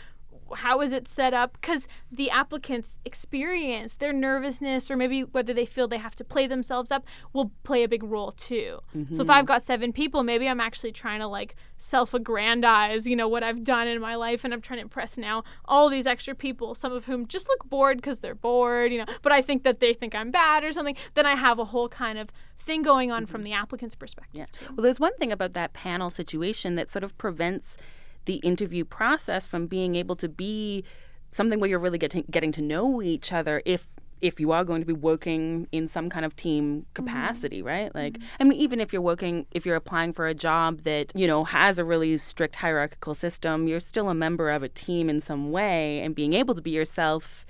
How 0.56 0.80
is 0.80 0.92
it 0.92 1.08
set 1.08 1.34
up? 1.34 1.52
Because 1.60 1.88
the 2.10 2.30
applicant's 2.30 2.98
experience 3.04 3.96
their 3.96 4.12
nervousness 4.12 4.90
or 4.90 4.96
maybe 4.96 5.22
whether 5.22 5.54
they 5.54 5.66
feel 5.66 5.88
they 5.88 5.98
have 5.98 6.16
to 6.16 6.24
play 6.24 6.46
themselves 6.46 6.90
up 6.90 7.04
will 7.32 7.50
play 7.62 7.82
a 7.84 7.88
big 7.88 8.02
role 8.02 8.32
too. 8.32 8.80
So 9.12 9.22
if 9.22 9.30
i've 9.30 9.44
mm-hmm. 9.44 9.46
got 9.46 9.62
seven 9.62 9.92
people 9.92 10.22
maybe 10.22 10.48
i'm 10.48 10.60
actually 10.60 10.92
trying 10.92 11.20
to 11.20 11.26
like 11.26 11.54
self-aggrandize 11.78 13.06
you 13.06 13.16
know 13.16 13.28
what 13.28 13.42
i've 13.42 13.64
done 13.64 13.86
in 13.86 14.00
my 14.00 14.14
life 14.14 14.44
and 14.44 14.52
i'm 14.52 14.60
trying 14.60 14.78
to 14.78 14.82
impress 14.82 15.16
now 15.16 15.44
all 15.64 15.88
these 15.88 16.06
extra 16.06 16.34
people 16.34 16.74
some 16.74 16.92
of 16.92 17.04
whom 17.04 17.26
just 17.26 17.48
look 17.48 17.68
bored 17.68 17.98
because 17.98 18.20
they're 18.20 18.34
bored 18.34 18.92
you 18.92 18.98
know 18.98 19.06
but 19.22 19.32
i 19.32 19.40
think 19.40 19.62
that 19.62 19.80
they 19.80 19.94
think 19.94 20.14
i'm 20.14 20.30
bad 20.30 20.64
or 20.64 20.72
something 20.72 20.96
then 21.14 21.26
i 21.26 21.34
have 21.34 21.58
a 21.58 21.64
whole 21.66 21.88
kind 21.88 22.18
of 22.18 22.28
thing 22.58 22.82
going 22.82 23.10
on 23.10 23.26
from 23.26 23.40
mm-hmm. 23.40 23.46
the 23.46 23.52
applicant's 23.52 23.94
perspective 23.94 24.30
Yeah. 24.32 24.68
Well, 24.68 24.82
there's 24.82 25.00
one 25.00 25.16
thing 25.16 25.32
about 25.32 25.54
that 25.54 25.72
panel 25.72 26.10
situation 26.10 26.74
that 26.74 26.90
sort 26.90 27.04
of 27.04 27.16
prevents 27.16 27.76
the 28.24 28.36
interview 28.36 28.84
process 28.84 29.46
from 29.46 29.66
being 29.66 29.94
able 29.94 30.16
to 30.16 30.28
be 30.28 30.84
something 31.30 31.60
where 31.60 31.70
you're 31.70 31.78
really 31.78 31.98
getting 31.98 32.24
getting 32.30 32.52
to 32.52 32.62
know 32.62 33.00
each 33.02 33.32
other 33.32 33.62
if 33.64 33.86
if 34.20 34.38
you 34.38 34.52
are 34.52 34.64
going 34.64 34.80
to 34.80 34.86
be 34.86 34.92
working 34.92 35.66
in 35.72 35.88
some 35.88 36.10
kind 36.10 36.24
of 36.24 36.36
team 36.36 36.82
mm-hmm. 36.82 36.92
capacity, 36.92 37.62
right? 37.62 37.88
Mm-hmm. 37.88 37.98
Like, 37.98 38.18
I 38.38 38.44
mean, 38.44 38.60
even 38.60 38.80
if 38.80 38.92
you're 38.92 39.02
working, 39.02 39.46
if 39.52 39.64
you're 39.64 39.76
applying 39.76 40.12
for 40.12 40.26
a 40.26 40.34
job 40.34 40.80
that, 40.80 41.12
you 41.14 41.26
know, 41.26 41.44
has 41.44 41.78
a 41.78 41.84
really 41.84 42.16
strict 42.16 42.56
hierarchical 42.56 43.14
system, 43.14 43.66
you're 43.66 43.80
still 43.80 44.08
a 44.08 44.14
member 44.14 44.50
of 44.50 44.62
a 44.62 44.68
team 44.68 45.08
in 45.08 45.20
some 45.20 45.50
way, 45.50 46.00
and 46.00 46.14
being 46.14 46.34
able 46.34 46.54
to 46.54 46.62
be 46.62 46.70
yourself 46.70 47.46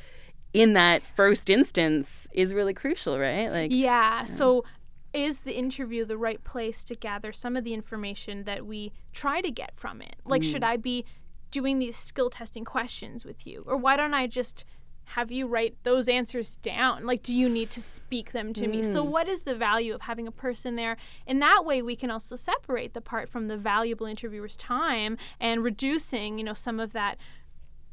in 0.52 0.72
that 0.74 1.02
first 1.14 1.48
instance 1.48 2.26
is 2.33 2.52
really 2.52 2.74
crucial, 2.74 3.18
right? 3.18 3.50
Like, 3.50 3.72
Yeah. 3.72 4.24
So 4.24 4.64
is 5.12 5.40
the 5.40 5.57
interview 5.57 6.05
the 6.05 6.16
right 6.16 6.42
place 6.44 6.85
to 6.85 6.94
gather 6.94 7.33
some 7.33 7.57
of 7.57 7.64
the 7.64 7.75
information 7.75 8.44
that 8.44 8.66
we 8.66 8.92
try 9.12 9.40
to 9.40 9.51
get 9.51 9.73
from 9.77 10.01
it? 10.03 10.16
Like, 10.25 10.42
should 10.42 10.62
mm. 10.62 10.68
I 10.68 10.77
be 10.77 11.05
doing 11.51 11.79
these 11.79 11.96
skill 11.96 12.31
testing 12.31 12.64
questions 12.64 13.25
with 13.25 13.46
you? 13.46 13.64
Or 13.66 13.77
why 13.77 13.96
don't 13.96 14.14
I 14.14 14.27
just 14.27 14.64
have 15.05 15.33
you 15.33 15.49
write 15.49 15.75
those 15.83 16.09
answers 16.09 16.57
down? 16.59 17.05
Like, 17.05 17.23
do 17.23 17.35
you 17.35 17.49
need 17.49 17.70
to 17.70 17.83
speak 17.83 18.31
them 18.31 18.53
to 18.55 18.68
me? 18.68 18.83
So, 18.85 19.05
mm. 19.05 19.09
what 19.09 19.29
is 19.29 19.42
the 19.42 19.57
value 19.57 19.94
of 19.94 20.03
having 20.03 20.29
a 20.29 20.33
person 20.33 20.77
there? 20.77 20.96
In 21.27 21.40
that 21.40 21.64
way, 21.64 21.83
we 21.83 21.96
can 21.96 22.11
also 22.11 22.37
separate 22.37 22.94
the 22.94 23.01
part 23.01 23.29
from 23.29 23.49
the 23.49 23.57
valuable 23.57 24.07
interviewer's 24.07 24.57
time 24.57 25.18
and 25.40 25.64
reducing, 25.64 26.38
you 26.38 26.44
know, 26.44 26.55
some 26.55 26.79
of 26.79 26.92
that 26.92 27.18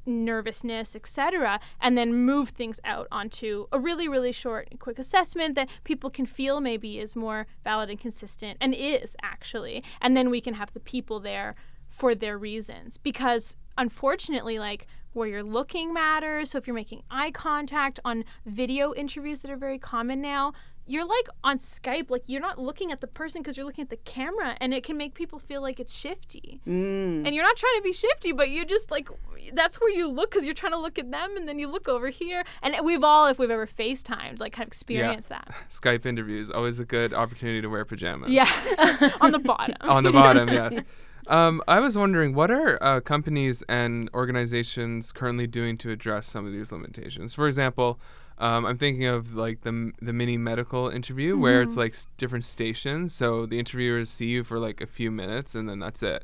nervousness, 0.07 0.95
etc., 0.95 1.59
and 1.81 1.97
then 1.97 2.13
move 2.13 2.49
things 2.49 2.79
out 2.83 3.07
onto 3.11 3.67
a 3.71 3.79
really, 3.79 4.07
really 4.07 4.31
short 4.31 4.69
quick 4.79 4.97
assessment 4.97 5.55
that 5.55 5.69
people 5.83 6.09
can 6.09 6.25
feel 6.25 6.61
maybe 6.61 6.99
is 6.99 7.15
more 7.15 7.47
valid 7.63 7.89
and 7.89 7.99
consistent 7.99 8.57
and 8.61 8.73
is 8.73 9.15
actually. 9.21 9.83
And 10.01 10.15
then 10.15 10.29
we 10.29 10.41
can 10.41 10.53
have 10.55 10.73
the 10.73 10.79
people 10.79 11.19
there 11.19 11.55
for 11.89 12.15
their 12.15 12.37
reasons. 12.37 12.97
Because 12.97 13.55
unfortunately, 13.77 14.59
like 14.59 14.87
where 15.13 15.27
you're 15.27 15.43
looking 15.43 15.93
matters. 15.93 16.51
So 16.51 16.59
if 16.59 16.67
you're 16.67 16.75
making 16.75 17.01
eye 17.09 17.31
contact 17.31 17.99
on 18.05 18.23
video 18.45 18.93
interviews 18.93 19.41
that 19.41 19.51
are 19.51 19.57
very 19.57 19.79
common 19.79 20.21
now, 20.21 20.53
you're 20.87 21.05
like 21.05 21.27
on 21.43 21.57
Skype, 21.57 22.09
like 22.09 22.23
you're 22.27 22.41
not 22.41 22.57
looking 22.59 22.91
at 22.91 23.01
the 23.01 23.07
person 23.07 23.41
because 23.41 23.57
you're 23.57 23.65
looking 23.65 23.83
at 23.83 23.89
the 23.89 23.97
camera, 23.97 24.55
and 24.61 24.73
it 24.73 24.83
can 24.83 24.97
make 24.97 25.13
people 25.13 25.37
feel 25.39 25.61
like 25.61 25.79
it's 25.79 25.93
shifty. 25.93 26.61
mm, 26.67 27.25
And 27.25 27.35
you're 27.35 27.43
not 27.43 27.55
trying 27.57 27.75
to 27.77 27.81
be 27.83 27.93
shifty, 27.93 28.31
but 28.31 28.49
you 28.49 28.65
just 28.65 28.89
like 28.91 29.09
that's 29.53 29.79
where 29.79 29.89
you 29.91 30.09
look 30.09 30.31
because 30.31 30.45
you're 30.45 30.53
trying 30.53 30.71
to 30.73 30.79
look 30.79 30.97
at 30.97 31.11
them, 31.11 31.35
and 31.37 31.47
then 31.47 31.59
you 31.59 31.67
look 31.67 31.87
over 31.87 32.09
here. 32.09 32.43
And 32.63 32.75
we've 32.83 33.03
all, 33.03 33.27
if 33.27 33.37
we've 33.39 33.51
ever 33.51 33.67
FaceTimed, 33.67 34.39
like 34.39 34.53
kind 34.53 34.63
of 34.63 34.67
experienced 34.69 35.29
that. 35.29 35.49
Skype 35.69 36.05
interviews 36.05 36.49
always 36.49 36.79
a 36.79 36.85
good 36.85 37.13
opportunity 37.13 37.61
to 37.61 37.67
wear 37.67 37.85
pajamas. 37.85 38.31
Yeah, 38.31 38.49
on 39.21 39.31
the 39.31 39.39
bottom. 39.39 39.75
On 39.81 40.03
the 40.03 40.11
bottom, 40.11 40.47
yes. 40.49 40.79
Um, 41.27 41.61
I 41.67 41.81
was 41.81 41.97
wondering, 41.97 42.33
what 42.33 42.49
are 42.49 42.81
uh, 42.81 43.01
companies 43.01 43.61
and 43.67 44.09
organizations 44.13 45.11
currently 45.11 45.45
doing 45.45 45.77
to 45.79 45.91
address 45.91 46.25
some 46.27 46.45
of 46.45 46.53
these 46.53 46.71
limitations? 46.71 47.33
For 47.33 47.47
example, 47.47 47.99
um, 48.39 48.65
I'm 48.65 48.77
thinking 48.77 49.05
of 49.05 49.33
like 49.35 49.61
the 49.61 49.91
the 50.01 50.13
mini 50.13 50.37
medical 50.37 50.89
interview 50.89 51.37
where 51.37 51.61
it's 51.61 51.75
like 51.77 51.93
s- 51.93 52.07
different 52.17 52.45
stations, 52.45 53.13
so 53.13 53.45
the 53.45 53.57
interviewers 53.59 54.09
see 54.09 54.27
you 54.27 54.43
for 54.43 54.59
like 54.59 54.79
a 54.81 54.87
few 54.87 55.11
minutes 55.11 55.55
and 55.55 55.67
then 55.67 55.79
that's 55.79 56.03
it. 56.03 56.23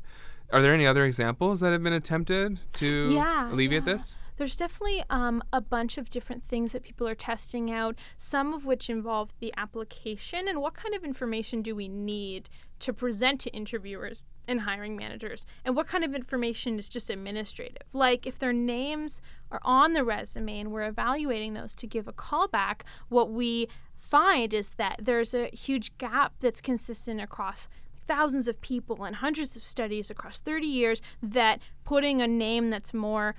Are 0.52 0.62
there 0.62 0.74
any 0.74 0.86
other 0.86 1.04
examples 1.04 1.60
that 1.60 1.72
have 1.72 1.82
been 1.82 1.92
attempted 1.92 2.60
to 2.74 3.12
Yeah, 3.12 3.52
alleviate 3.52 3.84
yeah. 3.86 3.92
this? 3.92 4.16
There's 4.36 4.56
definitely 4.56 5.04
um, 5.10 5.44
a 5.52 5.60
bunch 5.60 5.96
of 5.96 6.10
different 6.10 6.48
things 6.48 6.72
that 6.72 6.82
people 6.82 7.06
are 7.06 7.14
testing 7.14 7.70
out, 7.70 7.96
some 8.18 8.52
of 8.52 8.64
which 8.64 8.90
involve 8.90 9.30
the 9.38 9.54
application 9.56 10.48
and 10.48 10.60
what 10.60 10.74
kind 10.74 10.92
of 10.92 11.04
information 11.04 11.62
do 11.62 11.76
we 11.76 11.86
need 11.86 12.48
to 12.80 12.92
present 12.92 13.40
to 13.42 13.50
interviewers 13.50 14.26
and 14.48 14.62
hiring 14.62 14.96
managers, 14.96 15.46
and 15.64 15.76
what 15.76 15.86
kind 15.86 16.04
of 16.04 16.14
information 16.14 16.78
is 16.78 16.88
just 16.88 17.10
administrative. 17.10 17.86
Like 17.92 18.26
if 18.26 18.38
their 18.38 18.52
names 18.52 19.22
are 19.52 19.60
on 19.62 19.92
the 19.92 20.04
resume 20.04 20.58
and 20.58 20.72
we're 20.72 20.88
evaluating 20.88 21.54
those 21.54 21.74
to 21.76 21.86
give 21.86 22.08
a 22.08 22.12
callback, 22.12 22.80
what 23.08 23.30
we 23.30 23.68
find 23.96 24.52
is 24.52 24.70
that 24.70 24.96
there's 25.00 25.32
a 25.32 25.46
huge 25.52 25.96
gap 25.96 26.34
that's 26.40 26.60
consistent 26.60 27.20
across 27.20 27.68
thousands 28.06 28.48
of 28.48 28.60
people 28.60 29.04
and 29.04 29.16
hundreds 29.16 29.56
of 29.56 29.62
studies 29.62 30.10
across 30.10 30.40
30 30.40 30.66
years 30.66 31.02
that 31.22 31.60
putting 31.84 32.20
a 32.20 32.26
name 32.26 32.70
that's 32.70 32.92
more 32.94 33.34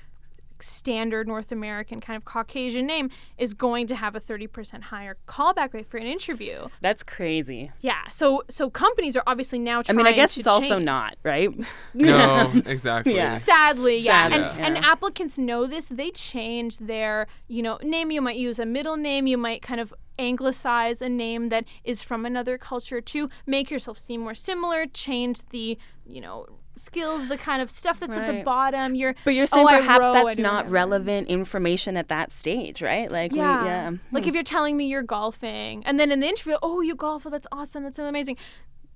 standard 0.60 1.28
North 1.28 1.52
American 1.52 2.00
kind 2.00 2.18
of 2.18 2.26
Caucasian 2.26 2.86
name 2.86 3.10
is 3.38 3.54
going 3.54 3.88
to 3.88 3.96
have 3.96 4.16
a 4.16 4.20
30% 4.20 4.84
higher 4.84 5.18
callback 5.28 5.74
rate 5.74 5.88
for 5.90 5.98
an 5.98 6.08
interview. 6.08 6.68
that's 6.82 7.04
crazy. 7.04 7.72
Yeah, 7.82 8.08
so 8.10 8.44
so 8.50 8.70
companies 8.70 9.16
are 9.16 9.24
obviously 9.28 9.60
now 9.60 9.82
trying 9.82 9.98
I 10.00 10.04
mean, 10.04 10.08
I 10.08 10.16
guess 10.16 10.36
to 10.36 10.40
it's 10.42 10.48
also 10.48 10.80
not, 10.80 11.16
right? 11.24 11.50
No, 11.94 12.52
exactly. 12.66 13.16
Yeah. 13.16 13.34
Sadly, 13.34 13.98
yeah. 13.98 14.30
Sadly, 14.30 14.64
and, 14.64 14.76
and 14.76 14.86
applicants 14.86 15.38
know 15.38 15.68
this. 15.68 15.88
They 15.88 16.12
change 16.12 16.78
their, 16.78 17.28
you 17.48 17.62
know, 17.62 17.78
name. 17.84 18.12
You 18.12 18.22
might 18.22 18.38
use 18.38 18.60
a 18.60 18.66
middle 18.66 18.98
name. 18.98 19.28
You 19.28 19.38
might 19.38 19.62
kind 19.62 19.82
of 19.82 19.94
anglicize 20.18 21.02
a 21.02 21.10
name 21.10 21.50
that 21.50 21.66
is 21.84 22.02
from 22.02 22.26
another 22.26 22.58
culture 22.58 23.02
to 23.02 23.30
make 23.46 23.72
yourself 23.72 23.98
seem 23.98 24.22
more 24.22 24.36
similar. 24.36 24.86
Change 24.86 25.40
the, 25.50 25.78
you 26.06 26.22
know, 26.22 26.46
skills, 26.76 27.28
the 27.30 27.38
kind 27.38 27.62
of 27.62 27.70
stuff 27.70 28.00
that's 28.00 28.18
at 28.18 28.28
the 28.28 28.44
bottom. 28.44 28.96
You're, 28.96 29.16
But 29.24 29.34
you're 29.34 29.44
oh, 29.44 29.46
saying 29.46 29.68
oh, 29.70 29.78
perhaps 29.78 30.04
row, 30.04 30.14
that's 30.14 30.38
not 30.38 30.66
whatever. 30.66 30.74
relevant 30.74 31.28
information 31.28 31.98
at 31.98 32.10
that 32.10 32.32
stage, 32.32 32.82
right? 32.82 33.10
Like, 33.12 33.32
we- 33.32 33.40
Yeah. 33.40 33.66
yeah. 33.66 33.92
Like 34.12 34.24
hmm. 34.24 34.30
if 34.30 34.36
you're 34.36 34.44
telling 34.44 34.78
me 34.78 34.86
you're 34.88 35.04
golfing 35.04 35.86
and 35.86 36.00
then 36.00 36.12
in 36.12 36.20
the 36.20 36.28
interview, 36.28 36.58
oh, 36.62 36.82
you 36.82 36.96
golf, 36.96 37.26
oh, 37.26 37.30
that's 37.30 37.48
awesome, 37.52 37.84
that's 37.84 37.98
so 37.98 38.06
amazing. 38.06 38.38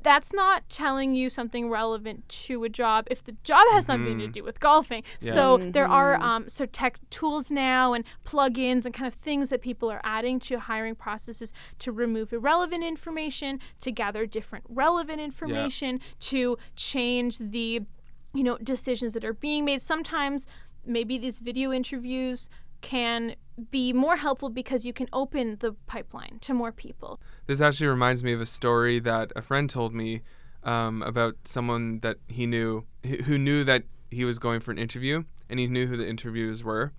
That's 0.01 0.31
not 0.31 0.67
telling 0.69 1.13
you 1.13 1.29
something 1.29 1.69
relevant 1.69 2.27
to 2.29 2.63
a 2.63 2.69
job 2.69 3.07
if 3.11 3.23
the 3.23 3.33
job 3.43 3.65
has 3.71 3.87
nothing 3.87 4.19
to 4.19 4.27
do 4.27 4.43
with 4.43 4.59
golfing. 4.59 5.03
Yeah. 5.19 5.33
So 5.33 5.57
there 5.57 5.87
are 5.87 6.15
um, 6.15 6.47
so 6.47 6.65
tech 6.65 6.99
tools 7.09 7.51
now 7.51 7.93
and 7.93 8.05
plugins 8.25 8.85
and 8.85 8.93
kind 8.93 9.07
of 9.07 9.15
things 9.15 9.49
that 9.49 9.61
people 9.61 9.91
are 9.91 9.99
adding 10.03 10.39
to 10.41 10.59
hiring 10.59 10.95
processes 10.95 11.53
to 11.79 11.91
remove 11.91 12.31
irrelevant 12.31 12.83
information, 12.83 13.59
to 13.81 13.91
gather 13.91 14.25
different 14.25 14.63
relevant 14.69 15.19
information, 15.19 15.99
to 16.21 16.57
change 16.75 17.37
the 17.39 17.81
you 18.33 18.43
know 18.43 18.57
decisions 18.59 19.13
that 19.13 19.25
are 19.25 19.33
being 19.33 19.65
made 19.65 19.81
sometimes 19.81 20.45
maybe 20.85 21.17
these 21.17 21.39
video 21.39 21.71
interviews 21.71 22.49
can 22.81 23.35
be 23.71 23.91
more 23.91 24.15
helpful 24.15 24.49
because 24.49 24.85
you 24.85 24.93
can 24.93 25.07
open 25.11 25.57
the 25.59 25.73
pipeline 25.85 26.37
to 26.39 26.53
more 26.53 26.71
people 26.71 27.19
This 27.45 27.59
actually 27.59 27.87
reminds 27.87 28.23
me 28.23 28.31
of 28.31 28.39
a 28.39 28.45
story 28.45 28.99
that 28.99 29.31
a 29.35 29.41
friend 29.41 29.69
told 29.69 29.93
me 29.93 30.21
um, 30.63 31.01
about 31.03 31.35
someone 31.43 31.99
that 31.99 32.17
he 32.27 32.45
knew 32.45 32.85
who 33.25 33.37
knew 33.37 33.63
that 33.63 33.83
he 34.11 34.25
was 34.25 34.39
going 34.39 34.59
for 34.59 34.71
an 34.71 34.77
interview 34.77 35.23
and 35.49 35.59
he 35.59 35.67
knew 35.67 35.87
who 35.87 35.97
the 35.97 36.07
interviewers 36.07 36.63
were. 36.63 36.93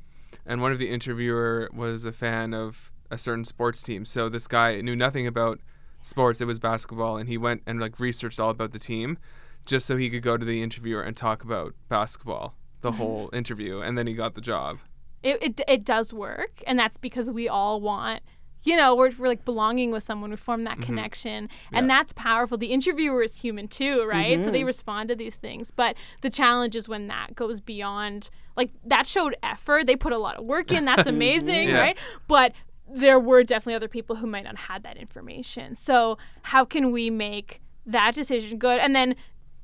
And 0.45 0.61
one 0.61 0.73
of 0.73 0.79
the 0.79 0.91
interviewer 0.91 1.69
was 1.73 2.05
a 2.05 2.13
fan 2.13 2.53
of 2.55 2.91
a 3.11 3.19
certain 3.19 3.45
sports 3.45 3.83
team. 3.83 4.05
So 4.05 4.29
this 4.29 4.47
guy 4.47 4.81
knew 4.81 4.97
nothing 4.97 5.27
about 5.27 5.61
sports. 6.03 6.41
It 6.41 6.47
was 6.47 6.59
basketball, 6.59 7.17
and 7.17 7.29
he 7.29 7.37
went 7.37 7.63
and 7.67 7.81
like 7.81 8.01
researched 8.01 8.41
all 8.41 8.51
about 8.51 8.73
the 8.73 8.79
team, 8.79 9.19
just 9.67 9.87
so 9.87 9.97
he 9.97 10.11
could 10.11 10.23
go 10.23 10.37
to 10.37 10.45
the 10.45 10.63
interviewer 10.63 11.03
and 11.03 11.17
talk 11.17 11.43
about 11.43 11.75
basketball 11.89 12.55
the 12.81 12.93
whole 12.93 13.31
interview. 13.33 13.81
And 13.81 13.99
then 13.99 14.07
he 14.07 14.15
got 14.15 14.35
the 14.35 14.41
job. 14.41 14.79
It, 15.23 15.43
it, 15.43 15.61
it 15.69 15.85
does 15.85 16.13
work 16.13 16.63
and 16.67 16.79
that's 16.79 16.97
because 16.97 17.31
we 17.31 17.49
all 17.49 17.81
want 17.81 18.23
you 18.63 18.77
know 18.77 18.95
we're, 18.95 19.11
we're 19.19 19.29
like 19.29 19.45
belonging 19.45 19.91
with 19.91 20.03
someone 20.03 20.31
we 20.31 20.37
form 20.37 20.65
that 20.65 20.75
mm-hmm. 20.75 20.83
connection 20.83 21.49
and 21.73 21.87
Yeah. 21.87 21.99
that's 21.99 22.13
powerful. 22.13 22.59
The 22.59 22.69
interviewer 22.69 23.23
is 23.23 23.37
human 23.37 23.69
too 23.69 24.05
right? 24.05 24.43
So 24.43 24.51
they 24.51 24.59
mm-hmm. 24.61 24.67
respond 24.67 25.09
to 25.11 25.15
these 25.15 25.37
things 25.37 25.71
but 25.71 25.97
the 26.23 26.31
challenge 26.31 26.77
is 26.77 26.89
when 26.89 27.09
that 27.09 27.35
goes 27.35 27.61
beyond 27.61 28.31
like 28.57 28.71
that 28.85 29.07
showed 29.07 29.37
effort 29.43 29.87
they 29.87 29.97
put 29.97 30.13
a 30.13 30.19
lot 30.19 30.37
of 30.37 30.45
work 30.45 30.73
in 30.73 30.85
that's 30.85 31.07
amazing 31.17 31.69
Yeah. 31.69 31.79
right? 31.79 31.99
But 32.29 32.53
there 32.93 33.21
were 33.21 33.45
definitely 33.45 33.75
other 33.75 33.89
people 33.89 34.17
who 34.17 34.27
might 34.27 34.43
not 34.45 34.57
have 34.57 34.69
had 34.69 34.83
that 34.83 34.97
information. 34.97 35.77
So 35.77 36.19
how 36.43 36.65
can 36.65 36.91
we 36.91 37.09
make 37.09 37.61
that 37.87 38.15
decision 38.15 38.59
good? 38.59 38.81
And 38.81 38.95
then 38.97 39.15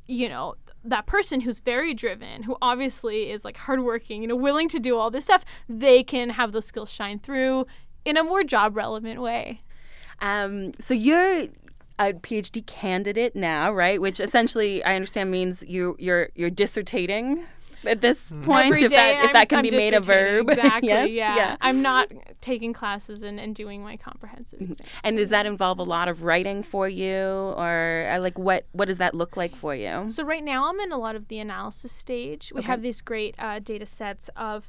you 0.07 0.29
know 0.29 0.55
that 0.89 1.07
person 1.07 1.41
who's 1.41 1.61
very 1.61 1.95
driven 1.95 2.45
who 2.45 2.57
obviously 2.63 3.31
is 3.31 3.45
like 3.45 3.57
hardworking 3.57 4.23
you 4.23 4.29
know 4.29 4.37
willing 4.37 4.69
to 4.69 4.79
do 4.79 4.97
all 4.97 5.11
this 5.11 5.25
stuff 5.25 5.45
they 5.69 6.03
can 6.03 6.31
have 6.31 6.53
those 6.53 6.67
skills 6.67 6.91
shine 6.91 7.19
through 7.19 7.67
in 8.05 8.17
a 8.17 8.23
more 8.25 8.43
job 8.45 8.77
relevant 8.77 9.21
way 9.21 9.61
Um, 10.21 10.73
so 10.81 10.95
you're 10.95 11.47
a 11.99 12.13
PhD 12.13 12.65
candidate 12.67 13.35
now, 13.35 13.73
right? 13.73 14.01
Which 14.01 14.21
essentially, 14.21 14.83
I 14.85 14.95
understand 14.95 15.31
means 15.31 15.63
you 15.67 15.97
you're 15.99 16.29
you're 16.35 16.51
dissertating 16.51 17.45
at 17.85 18.01
this 18.01 18.31
point, 18.43 18.67
Every 18.73 18.83
if 18.85 18.91
that 18.93 19.11
if 19.11 19.25
I'm- 19.25 19.33
that 19.35 19.49
can 19.49 19.59
I'm 19.59 19.63
be 19.65 19.71
made 19.71 19.95
a 19.95 20.01
verb. 20.01 20.49
exactly 20.51 20.89
yes, 20.89 21.11
yeah. 21.11 21.57
i'm 21.61 21.83
not 21.83 22.11
taking 22.41 22.73
classes 22.73 23.23
and, 23.23 23.39
and 23.41 23.55
doing 23.55 23.83
my 23.83 23.97
comprehensive 23.97 24.61
exams 24.61 24.81
And 25.05 25.17
does 25.17 25.31
that 25.31 25.47
involve 25.47 25.79
a 25.79 25.83
lot 25.83 26.09
of 26.09 26.23
writing 26.25 26.63
for 26.63 26.89
you, 26.89 27.17
or 27.57 28.09
uh, 28.11 28.21
like 28.21 28.39
what 28.39 28.67
what 28.73 28.87
does 28.87 28.99
that 28.99 29.15
look 29.15 29.37
like 29.37 29.55
for 29.57 29.75
you? 29.75 30.09
So 30.09 30.25
right 30.25 30.43
now 30.45 30.69
I'm 30.69 30.79
in 30.81 30.93
a 30.93 30.99
lot 30.99 31.17
of 31.17 31.29
the 31.29 31.39
analysis 31.39 31.93
stage. 31.93 32.53
We 32.55 32.63
have 32.63 32.83
these 32.83 33.01
great 33.01 33.35
uh, 33.39 33.59
data 33.59 33.87
sets 33.87 34.31
of 34.37 34.69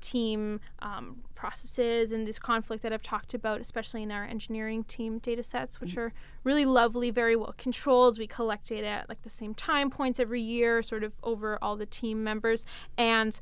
team 0.00 0.60
um, 0.80 1.22
processes 1.38 2.10
and 2.10 2.26
this 2.26 2.38
conflict 2.38 2.82
that 2.82 2.92
I've 2.92 3.02
talked 3.02 3.32
about, 3.32 3.60
especially 3.60 4.02
in 4.02 4.10
our 4.10 4.24
engineering 4.24 4.82
team 4.82 5.18
data 5.18 5.44
sets, 5.44 5.80
which 5.80 5.94
mm. 5.94 5.98
are 5.98 6.12
really 6.42 6.64
lovely, 6.64 7.10
very 7.10 7.36
well 7.36 7.54
controlled. 7.56 8.18
We 8.18 8.26
collect 8.26 8.68
data 8.68 8.88
at 8.88 9.08
like 9.08 9.22
the 9.22 9.30
same 9.30 9.54
time 9.54 9.88
points 9.88 10.18
every 10.18 10.42
year, 10.42 10.82
sort 10.82 11.04
of 11.04 11.12
over 11.22 11.56
all 11.62 11.76
the 11.76 11.86
team 11.86 12.24
members. 12.24 12.64
And 12.98 13.38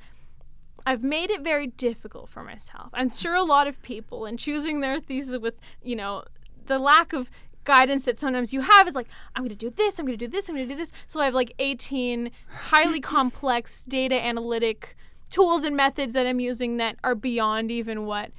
I've 0.84 1.02
made 1.02 1.30
it 1.30 1.40
very 1.40 1.68
difficult 1.68 2.28
for 2.28 2.44
myself. 2.44 2.90
I'm 2.92 3.08
sure 3.08 3.34
a 3.34 3.42
lot 3.42 3.66
of 3.66 3.80
people 3.82 4.26
in 4.26 4.36
choosing 4.36 4.82
their 4.82 5.00
thesis 5.00 5.38
with, 5.40 5.54
you 5.82 5.96
know, 5.96 6.24
the 6.66 6.78
lack 6.78 7.14
of 7.14 7.30
guidance 7.64 8.04
that 8.04 8.18
sometimes 8.18 8.52
you 8.52 8.60
have 8.60 8.86
is 8.86 8.94
like, 8.94 9.08
I'm 9.34 9.42
going 9.42 9.56
to 9.56 9.56
do 9.56 9.70
this, 9.70 9.98
I'm 9.98 10.04
going 10.04 10.18
to 10.18 10.24
do 10.26 10.30
this, 10.30 10.48
I'm 10.48 10.54
going 10.54 10.68
to 10.68 10.74
do 10.74 10.78
this. 10.78 10.92
So 11.06 11.18
I 11.18 11.24
have 11.24 11.34
like 11.34 11.54
18 11.58 12.30
highly 12.68 13.00
complex 13.14 13.84
data 13.84 14.22
analytic 14.22 14.96
tools 15.30 15.64
and 15.64 15.76
methods 15.76 16.14
that 16.14 16.26
I'm 16.26 16.40
using 16.40 16.76
that 16.78 16.96
are 17.04 17.14
beyond 17.14 17.70
even 17.70 18.06
what 18.06 18.30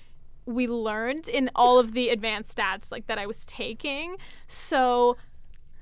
we 0.45 0.67
learned 0.67 1.27
in 1.27 1.51
all 1.55 1.77
of 1.77 1.91
the 1.91 2.09
advanced 2.09 2.57
stats 2.57 2.91
like 2.91 3.07
that 3.07 3.17
I 3.17 3.25
was 3.25 3.45
taking. 3.45 4.17
So 4.47 5.17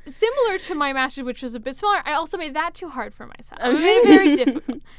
similar 0.08 0.58
to 0.60 0.76
my 0.76 0.94
master's, 0.94 1.24
which 1.24 1.42
was 1.42 1.56
a 1.56 1.60
bit 1.60 1.76
smaller, 1.76 2.02
I 2.06 2.14
also 2.14 2.38
made 2.38 2.56
that 2.56 2.74
too 2.74 2.90
hard 2.90 3.14
for 3.14 3.28
myself. 3.28 3.60
I 3.62 3.72
made 3.72 3.82
it 3.82 4.08
very 4.08 4.36
difficult. 4.36 4.82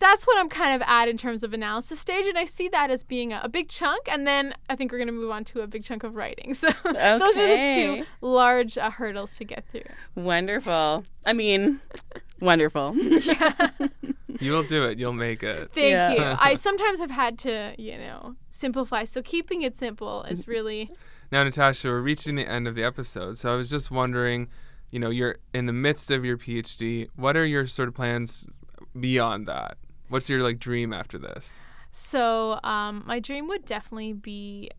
That's 0.00 0.26
what 0.26 0.36
I'm 0.36 0.48
kind 0.48 0.74
of 0.74 0.82
at 0.86 1.08
in 1.08 1.16
terms 1.16 1.42
of 1.42 1.54
analysis 1.54 2.00
stage, 2.00 2.26
and 2.26 2.36
I 2.36 2.44
see 2.44 2.68
that 2.68 2.90
as 2.90 3.04
being 3.04 3.32
a, 3.32 3.40
a 3.44 3.48
big 3.48 3.68
chunk. 3.68 4.08
And 4.08 4.26
then 4.26 4.54
I 4.68 4.76
think 4.76 4.92
we're 4.92 4.98
going 4.98 5.06
to 5.06 5.12
move 5.12 5.30
on 5.30 5.44
to 5.44 5.60
a 5.60 5.66
big 5.66 5.84
chunk 5.84 6.02
of 6.04 6.14
writing. 6.14 6.54
So 6.64 6.68
okay. 6.84 7.18
those 7.18 7.38
are 7.38 7.46
the 7.46 7.74
two 7.74 8.04
large 8.20 8.76
uh, 8.76 8.90
hurdles 8.90 9.36
to 9.36 9.44
get 9.44 9.64
through. 9.70 9.82
Wonderful. 10.14 11.04
I 11.24 11.32
mean, 11.32 11.80
wonderful. 12.40 12.94
yeah. 12.96 13.68
You'll 14.44 14.62
do 14.62 14.84
it. 14.84 14.98
You'll 14.98 15.12
make 15.12 15.42
it. 15.42 15.70
Thank 15.74 15.92
yeah. 15.92 16.12
you. 16.12 16.36
I 16.38 16.54
sometimes 16.66 17.00
have 17.00 17.10
had 17.10 17.38
to, 17.40 17.74
you 17.78 17.96
know, 17.96 18.36
simplify. 18.50 19.04
So 19.04 19.22
keeping 19.22 19.62
it 19.62 19.76
simple 19.76 20.22
is 20.24 20.46
really. 20.46 20.90
Now, 21.32 21.42
Natasha, 21.42 21.88
we're 21.88 22.00
reaching 22.00 22.36
the 22.36 22.46
end 22.46 22.68
of 22.68 22.74
the 22.74 22.84
episode. 22.84 23.38
So 23.38 23.50
I 23.50 23.54
was 23.54 23.70
just 23.70 23.90
wondering, 23.90 24.48
you 24.90 24.98
know, 24.98 25.10
you're 25.10 25.36
in 25.52 25.66
the 25.66 25.72
midst 25.72 26.10
of 26.10 26.24
your 26.24 26.36
PhD. 26.36 27.08
What 27.16 27.36
are 27.36 27.46
your 27.46 27.66
sort 27.66 27.88
of 27.88 27.94
plans 27.94 28.46
beyond 28.98 29.48
that? 29.48 29.78
What's 30.08 30.28
your 30.28 30.42
like 30.42 30.58
dream 30.58 30.92
after 30.92 31.18
this? 31.18 31.58
So, 31.90 32.58
um, 32.64 33.04
my 33.06 33.20
dream 33.20 33.46
would 33.48 33.64
definitely 33.64 34.12
be 34.14 34.70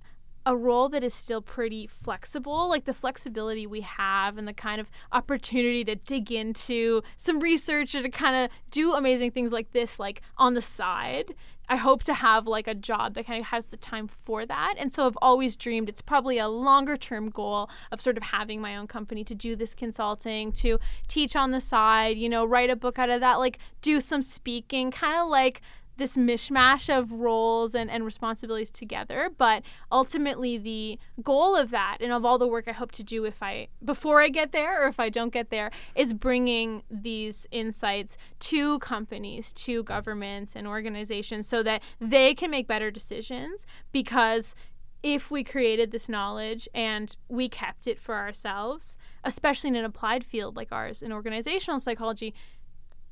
a 0.46 0.56
role 0.56 0.90
that 0.90 1.04
is 1.04 1.14
still 1.14 1.42
pretty 1.42 1.88
flexible, 1.88 2.70
like 2.70 2.86
the 2.86 2.94
flexibility 2.94 3.66
we 3.66 3.82
have 3.82 4.38
and 4.38 4.48
the 4.48 4.54
kind 4.54 4.80
of 4.80 4.90
opportunity 5.12 5.84
to 5.84 5.96
dig 5.96 6.32
into 6.32 7.02
some 7.18 7.40
research 7.40 7.96
or 7.96 8.04
to 8.04 8.10
kind 8.10 8.36
of 8.36 8.52
do 8.72 8.94
amazing 8.94 9.32
things 9.32 9.52
like 9.52 9.72
this, 9.72 10.00
like 10.00 10.22
on 10.38 10.54
the 10.54 10.62
side. 10.62 11.34
I 11.68 11.78
hope 11.78 12.04
to 12.04 12.14
have 12.14 12.46
like 12.46 12.68
a 12.68 12.76
job 12.76 13.16
that 13.16 13.26
kind 13.26 13.40
of 13.40 13.48
has 13.48 13.68
the 13.68 13.78
time 13.78 14.08
for 14.08 14.46
that. 14.46 14.76
And 14.78 14.94
so 14.94 15.08
I've 15.08 15.18
always 15.22 15.56
dreamed 15.56 15.90
it's 15.90 16.02
probably 16.02 16.38
a 16.38 16.48
longer 16.48 16.96
term 16.96 17.30
goal 17.30 17.72
of 17.92 18.02
sort 18.02 18.18
of 18.18 18.24
having 18.24 18.62
my 18.62 18.78
own 18.78 18.86
company 18.86 19.24
to 19.24 19.34
do 19.34 19.56
this 19.56 19.74
consulting, 19.74 20.52
to 20.54 20.80
teach 21.08 21.36
on 21.36 21.50
the 21.50 21.62
side, 21.62 22.18
you 22.18 22.30
know, 22.30 22.46
write 22.46 22.70
a 22.70 22.76
book 22.76 23.00
out 23.00 23.10
of 23.10 23.20
that, 23.22 23.36
like 23.36 23.58
do 23.82 24.00
some 24.00 24.22
speaking, 24.22 24.92
kind 24.92 25.20
of 25.20 25.28
like 25.28 25.62
this 25.98 26.18
mishmash 26.18 26.96
of 26.96 27.12
roles 27.12 27.74
and, 27.74 27.90
and 27.90 28.06
responsibilities 28.06 28.72
together 28.72 29.30
but 29.38 29.64
ultimately 29.92 30.58
the 30.58 31.00
goal 31.24 31.56
of 31.56 31.72
that 31.72 31.98
and 32.02 32.12
of 32.12 32.26
all 32.26 32.38
the 32.38 32.48
work 32.48 32.66
i 32.68 32.72
hope 32.72 32.92
to 32.92 33.04
do 33.04 33.26
if 33.26 33.42
i 33.42 33.68
before 33.84 34.22
i 34.22 34.30
get 34.30 34.52
there 34.52 34.84
or 34.84 34.88
if 34.88 35.00
i 35.00 35.10
don't 35.10 35.34
get 35.34 35.50
there 35.50 35.72
is 35.96 36.14
bringing 36.14 36.84
these 36.90 37.48
insights 37.52 38.18
to 38.40 38.80
companies 38.80 39.54
to 39.54 39.84
governments 39.84 40.56
and 40.56 40.68
organizations 40.68 41.48
so 41.48 41.64
that 41.64 41.82
they 42.00 42.34
can 42.34 42.52
make 42.52 42.68
better 42.68 42.92
decisions 42.92 43.66
because 43.92 44.56
if 45.04 45.30
we 45.30 45.44
created 45.44 45.92
this 45.92 46.10
knowledge 46.10 46.68
and 46.74 47.16
we 47.30 47.48
kept 47.48 47.86
it 47.86 48.00
for 48.00 48.16
ourselves 48.16 48.98
especially 49.24 49.70
in 49.70 49.76
an 49.76 49.86
applied 49.86 50.24
field 50.24 50.56
like 50.56 50.72
ours 50.72 51.02
in 51.04 51.12
organizational 51.12 51.80
psychology 51.80 52.34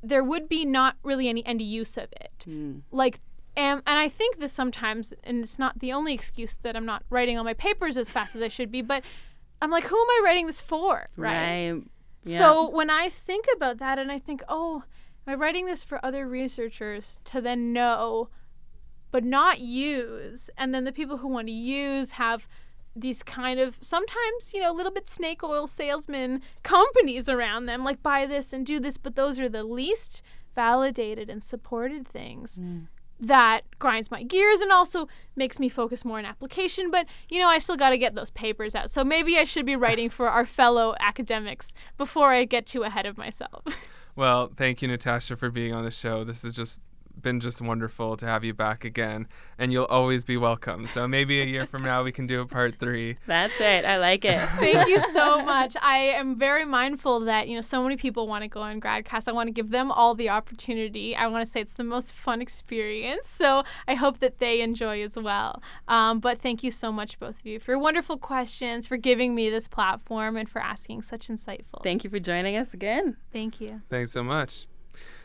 there 0.04 0.24
would 0.24 0.50
be 0.50 0.66
not 0.66 0.98
really 1.02 1.30
any 1.30 1.46
end 1.46 1.62
use 1.62 1.98
of 1.98 2.12
it. 2.12 2.46
Mm. 2.48 2.82
Like, 2.92 3.22
and, 3.56 3.82
and 3.88 3.98
I 3.98 4.10
think 4.10 4.38
this 4.38 4.52
sometimes, 4.52 5.14
and 5.24 5.44
it's 5.44 5.58
not 5.58 5.80
the 5.80 5.94
only 5.94 6.14
excuse 6.14 6.58
that 6.58 6.76
I'm 6.76 6.86
not 6.86 7.04
writing 7.10 7.38
all 7.38 7.44
my 7.44 7.54
papers 7.54 7.98
as 7.98 8.10
fast 8.10 8.36
as 8.36 8.42
I 8.42 8.50
should 8.50 8.72
be, 8.72 8.82
but 8.82 9.04
I'm 9.62 9.72
like, 9.72 9.86
who 9.86 9.96
am 9.96 10.10
I 10.10 10.22
writing 10.26 10.48
this 10.48 10.60
for? 10.60 11.08
Right. 11.16 11.72
right. 11.72 11.82
Yeah. 12.26 12.38
So 12.38 12.70
when 12.70 12.90
I 12.90 13.10
think 13.10 13.46
about 13.56 13.78
that 13.78 13.98
and 13.98 14.12
I 14.12 14.20
think, 14.20 14.44
oh, 14.50 14.84
am 15.26 15.34
I 15.34 15.36
writing 15.36 15.66
this 15.66 15.84
for 15.84 16.04
other 16.04 16.28
researchers 16.28 17.20
to 17.26 17.40
then 17.40 17.72
know, 17.72 18.30
but 19.12 19.24
not 19.24 19.60
use? 19.60 20.50
And 20.58 20.74
then 20.74 20.84
the 20.84 20.92
people 20.92 21.18
who 21.18 21.28
want 21.28 21.48
to 21.48 21.54
use 21.54 22.12
have 22.12 22.48
these 22.96 23.24
kind 23.24 23.60
of 23.60 23.78
sometimes 23.82 24.54
you 24.54 24.62
know 24.62 24.72
a 24.72 24.76
little 24.76 24.92
bit 24.92 25.10
snake 25.10 25.44
oil 25.44 25.66
salesman 25.66 26.42
companies 26.62 27.28
around 27.28 27.66
them 27.66 27.84
like 27.84 28.04
buy 28.04 28.26
this 28.26 28.54
and 28.54 28.66
do 28.66 28.80
this 28.80 28.98
but 28.98 29.16
those 29.16 29.40
are 29.40 29.50
the 29.50 29.64
least 29.64 30.22
validated 30.56 31.30
and 31.30 31.44
supported 31.44 32.08
things 32.08 32.60
mm. 32.60 32.86
that 33.20 33.62
grinds 33.80 34.12
my 34.12 34.24
gears 34.24 34.62
and 34.62 34.72
also 34.72 35.08
makes 35.36 35.60
me 35.60 35.70
focus 35.70 36.06
more 36.06 36.20
on 36.20 36.26
application. 36.26 36.92
But 36.92 37.08
you 37.30 37.40
know 37.40 37.50
i 37.50 37.60
still 37.60 37.76
got 37.76 37.90
to 37.90 37.98
get 37.98 38.16
those 38.16 38.32
papers 38.32 38.76
out. 38.76 38.92
So 38.92 39.04
maybe 39.04 39.38
i 39.38 39.44
should 39.44 39.66
be 39.66 39.76
writing 39.76 40.10
for 40.10 40.30
our 40.30 40.46
fellow 40.46 40.96
academics 41.00 41.74
before 41.98 42.34
i 42.34 42.46
get 42.46 42.66
too 42.66 42.84
ahead 42.84 43.06
of 43.06 43.18
myself. 43.18 43.64
Well 44.16 44.52
thank 44.56 44.84
you 44.84 44.88
natasha 44.88 45.36
for 45.36 45.50
being 45.50 45.74
on 45.74 45.84
the 45.84 45.90
show. 45.90 46.24
This 46.24 46.44
is 46.44 46.54
just 46.54 46.80
been 47.22 47.40
just 47.40 47.62
wonderful 47.62 48.18
to 48.18 48.26
have 48.26 48.44
you 48.44 48.54
back 48.54 48.86
again, 48.86 49.28
and 49.58 49.72
you'll 49.72 49.86
always 49.86 50.24
be 50.24 50.38
welcome. 50.38 50.88
So 50.88 51.08
maybe 51.08 51.42
a 51.42 51.46
year 51.46 51.66
from 51.66 51.84
now 51.84 52.04
we 52.04 52.12
can 52.12 52.28
do 52.28 52.42
a 52.42 52.46
part 52.46 52.80
three. 52.80 53.18
That's 53.28 53.60
it. 53.60 53.86
I 53.86 53.98
like 53.98 54.26
it. 54.26 54.40
Thank 54.60 54.88
you 54.90 55.00
so 55.12 55.44
much. 55.44 55.76
I 55.82 55.98
am 55.98 56.38
very 56.38 56.66
mindful 56.66 57.22
that 57.22 57.48
you 57.48 57.56
know 57.56 57.62
so 57.62 57.84
many 57.84 57.98
people 57.98 58.28
want 58.28 58.44
to 58.44 58.48
go 58.48 58.62
on 58.62 58.80
Gradcast. 58.80 59.28
I 59.28 59.32
want 59.32 59.48
to 59.48 59.54
give 59.54 59.70
them 59.70 59.92
all 59.92 60.16
the 60.16 60.30
opportunity. 60.30 61.16
I 61.16 61.28
want 61.28 61.46
to 61.46 61.52
say 61.52 61.62
it's 61.62 61.74
the 61.74 61.84
most 61.84 62.14
fun 62.14 62.42
experience. 62.42 63.28
So 63.28 63.64
I 63.88 63.96
hope 63.96 64.20
that 64.20 64.40
they 64.40 64.62
enjoy 64.62 65.04
as 65.04 65.18
well. 65.18 65.62
Um, 65.88 66.20
but 66.20 66.40
thank 66.40 66.64
you 66.64 66.72
so 66.72 66.92
much, 66.92 67.20
both 67.20 67.40
of 67.40 67.46
you, 67.46 67.60
for 67.60 67.78
wonderful 67.78 68.18
questions, 68.18 68.88
for 68.88 68.98
giving 68.98 69.36
me 69.36 69.50
this 69.50 69.68
platform, 69.68 70.38
and 70.38 70.50
for 70.50 70.62
asking 70.62 71.04
such 71.04 71.28
insightful. 71.28 71.84
Thank 71.84 72.04
you 72.04 72.10
for 72.10 72.20
joining 72.20 72.56
us 72.58 72.74
again. 72.74 73.18
Thank 73.32 73.62
you. 73.62 73.82
Thanks 73.90 74.12
so 74.12 74.24
much. 74.24 74.66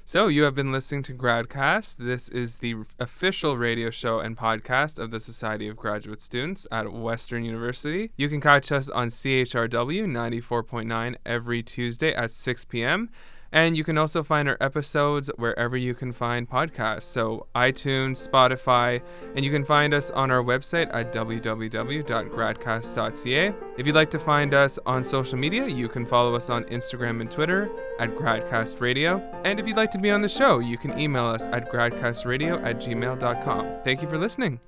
So, 0.09 0.29
you 0.29 0.45
have 0.45 0.55
been 0.55 0.73
listening 0.73 1.03
to 1.03 1.13
Gradcast. 1.13 1.97
This 1.99 2.31
is 2.31 2.57
the 2.57 2.77
official 2.99 3.59
radio 3.59 3.91
show 3.91 4.21
and 4.21 4.39
podcast 4.39 4.99
of 4.99 5.11
the 5.11 5.21
Society 5.21 5.69
of 5.69 5.77
Graduate 5.77 6.23
Students 6.23 6.67
at 6.73 6.91
Western 6.91 7.45
University. 7.45 8.11
You 8.17 8.31
can 8.31 8.41
catch 8.41 8.73
us 8.73 8.89
on 8.89 9.09
CHRW 9.09 10.07
94.9 10.07 11.17
every 11.27 11.63
Tuesday 11.63 12.15
at 12.15 12.33
6 12.33 12.65
p.m. 12.65 13.11
And 13.53 13.77
you 13.77 13.85
can 13.85 13.97
also 13.97 14.23
find 14.23 14.49
our 14.49 14.59
episodes 14.61 15.31
wherever 15.37 15.77
you 15.77 15.95
can 15.95 16.13
find 16.13 16.49
podcasts. 16.49 17.05
So, 17.05 17.47
iTunes, 17.55 18.29
Spotify, 18.29 19.01
and 19.35 19.45
you 19.45 19.51
can 19.51 19.65
find 19.65 19.95
us 19.95 20.11
on 20.11 20.31
our 20.31 20.43
website 20.43 20.95
at 20.95 21.13
www.gradcast.ca. 21.13 23.55
If 23.79 23.87
you'd 23.87 23.95
like 23.95 24.11
to 24.11 24.19
find 24.19 24.53
us 24.53 24.79
on 24.85 25.03
social 25.03 25.39
media, 25.39 25.67
you 25.67 25.89
can 25.89 26.05
follow 26.05 26.35
us 26.35 26.51
on 26.51 26.65
Instagram 26.65 27.23
and 27.23 27.31
Twitter 27.31 27.71
at 27.99 28.15
Gradcast 28.15 28.81
Radio. 28.81 29.19
And 29.45 29.59
if 29.59 29.67
you'd 29.67 29.77
like 29.77 29.91
to 29.93 29.99
be 29.99 30.11
on 30.11 30.21
the 30.21 30.29
show, 30.29 30.59
you 30.59 30.77
can 30.77 30.99
email 30.99 31.27
us 31.27 31.47
at 31.47 31.73
gradcastradio 31.73 32.63
at 32.63 32.81
gmail.com. 32.81 33.83
Thank 33.83 34.03
you 34.03 34.09
for 34.09 34.19
listening. 34.19 34.61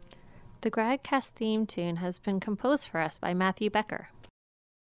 The 0.62 0.70
Gradcast 0.70 1.30
theme 1.30 1.66
tune 1.66 1.96
has 1.96 2.18
been 2.18 2.38
composed 2.38 2.88
for 2.88 3.00
us 3.00 3.18
by 3.18 3.32
Matthew 3.32 3.70
Becker. 3.70 4.10